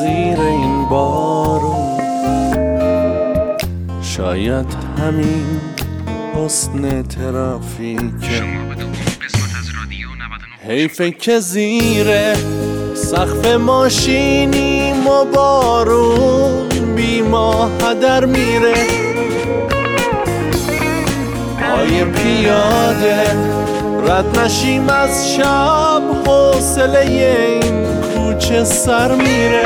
زیر 0.00 0.40
این 0.40 0.88
بارون 0.88 2.00
شاید 4.02 4.66
همین 4.98 5.46
حسن 6.34 7.02
ترافیکه 7.02 8.42
حیفه 10.68 11.10
که 11.10 11.40
زیر 11.40 12.34
سقف 12.94 13.46
ماشینیم 13.46 15.06
و 15.06 15.24
بارون 15.24 16.69
بی 17.00 17.22
ما 17.22 17.70
هدر 17.82 18.24
میره. 18.24 18.74
پای 21.60 22.04
پیاده 22.04 23.22
رد 24.06 24.38
نشیم 24.38 24.88
از 24.88 25.34
شب 25.34 26.02
حوصله 26.26 26.98
این 26.98 27.86
کوچه 28.14 28.64
سر 28.64 29.14
میره. 29.14 29.64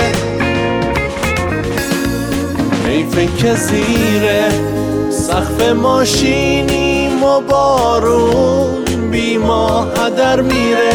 حیفه 2.86 3.28
که 3.38 3.54
زیر 3.54 4.22
سقف 5.10 5.68
ماشینیم 5.72 7.24
و 7.24 7.40
بارون 7.40 8.84
بی 9.10 9.38
ما 9.38 9.82
هدر 9.82 10.40
میره. 10.40 10.92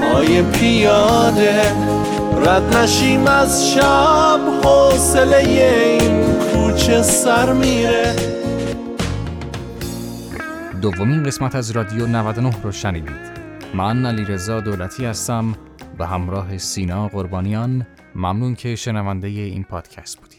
پای 0.00 0.42
پیاده 0.42 1.95
رد 2.36 2.76
نشیم 2.76 3.26
از 3.26 3.70
شب 3.74 4.40
حوصله 4.64 5.36
این 5.36 6.34
کوچه 6.52 7.02
سر 7.02 7.52
میره. 7.52 8.16
دومین 10.82 11.22
قسمت 11.22 11.54
از 11.54 11.70
رادیو 11.70 12.06
99 12.06 12.62
رو 12.62 12.72
شنیدید. 12.72 13.36
من 13.74 14.06
علی 14.06 14.24
رضا 14.24 14.60
دولتی 14.60 15.04
هستم. 15.04 15.54
به 15.98 16.06
همراه 16.06 16.58
سینا 16.58 17.08
قربانیان. 17.08 17.86
ممنون 18.14 18.54
که 18.54 18.76
شنونده 18.76 19.28
این 19.28 19.64
پادکست 19.64 20.20
بودید. 20.20 20.35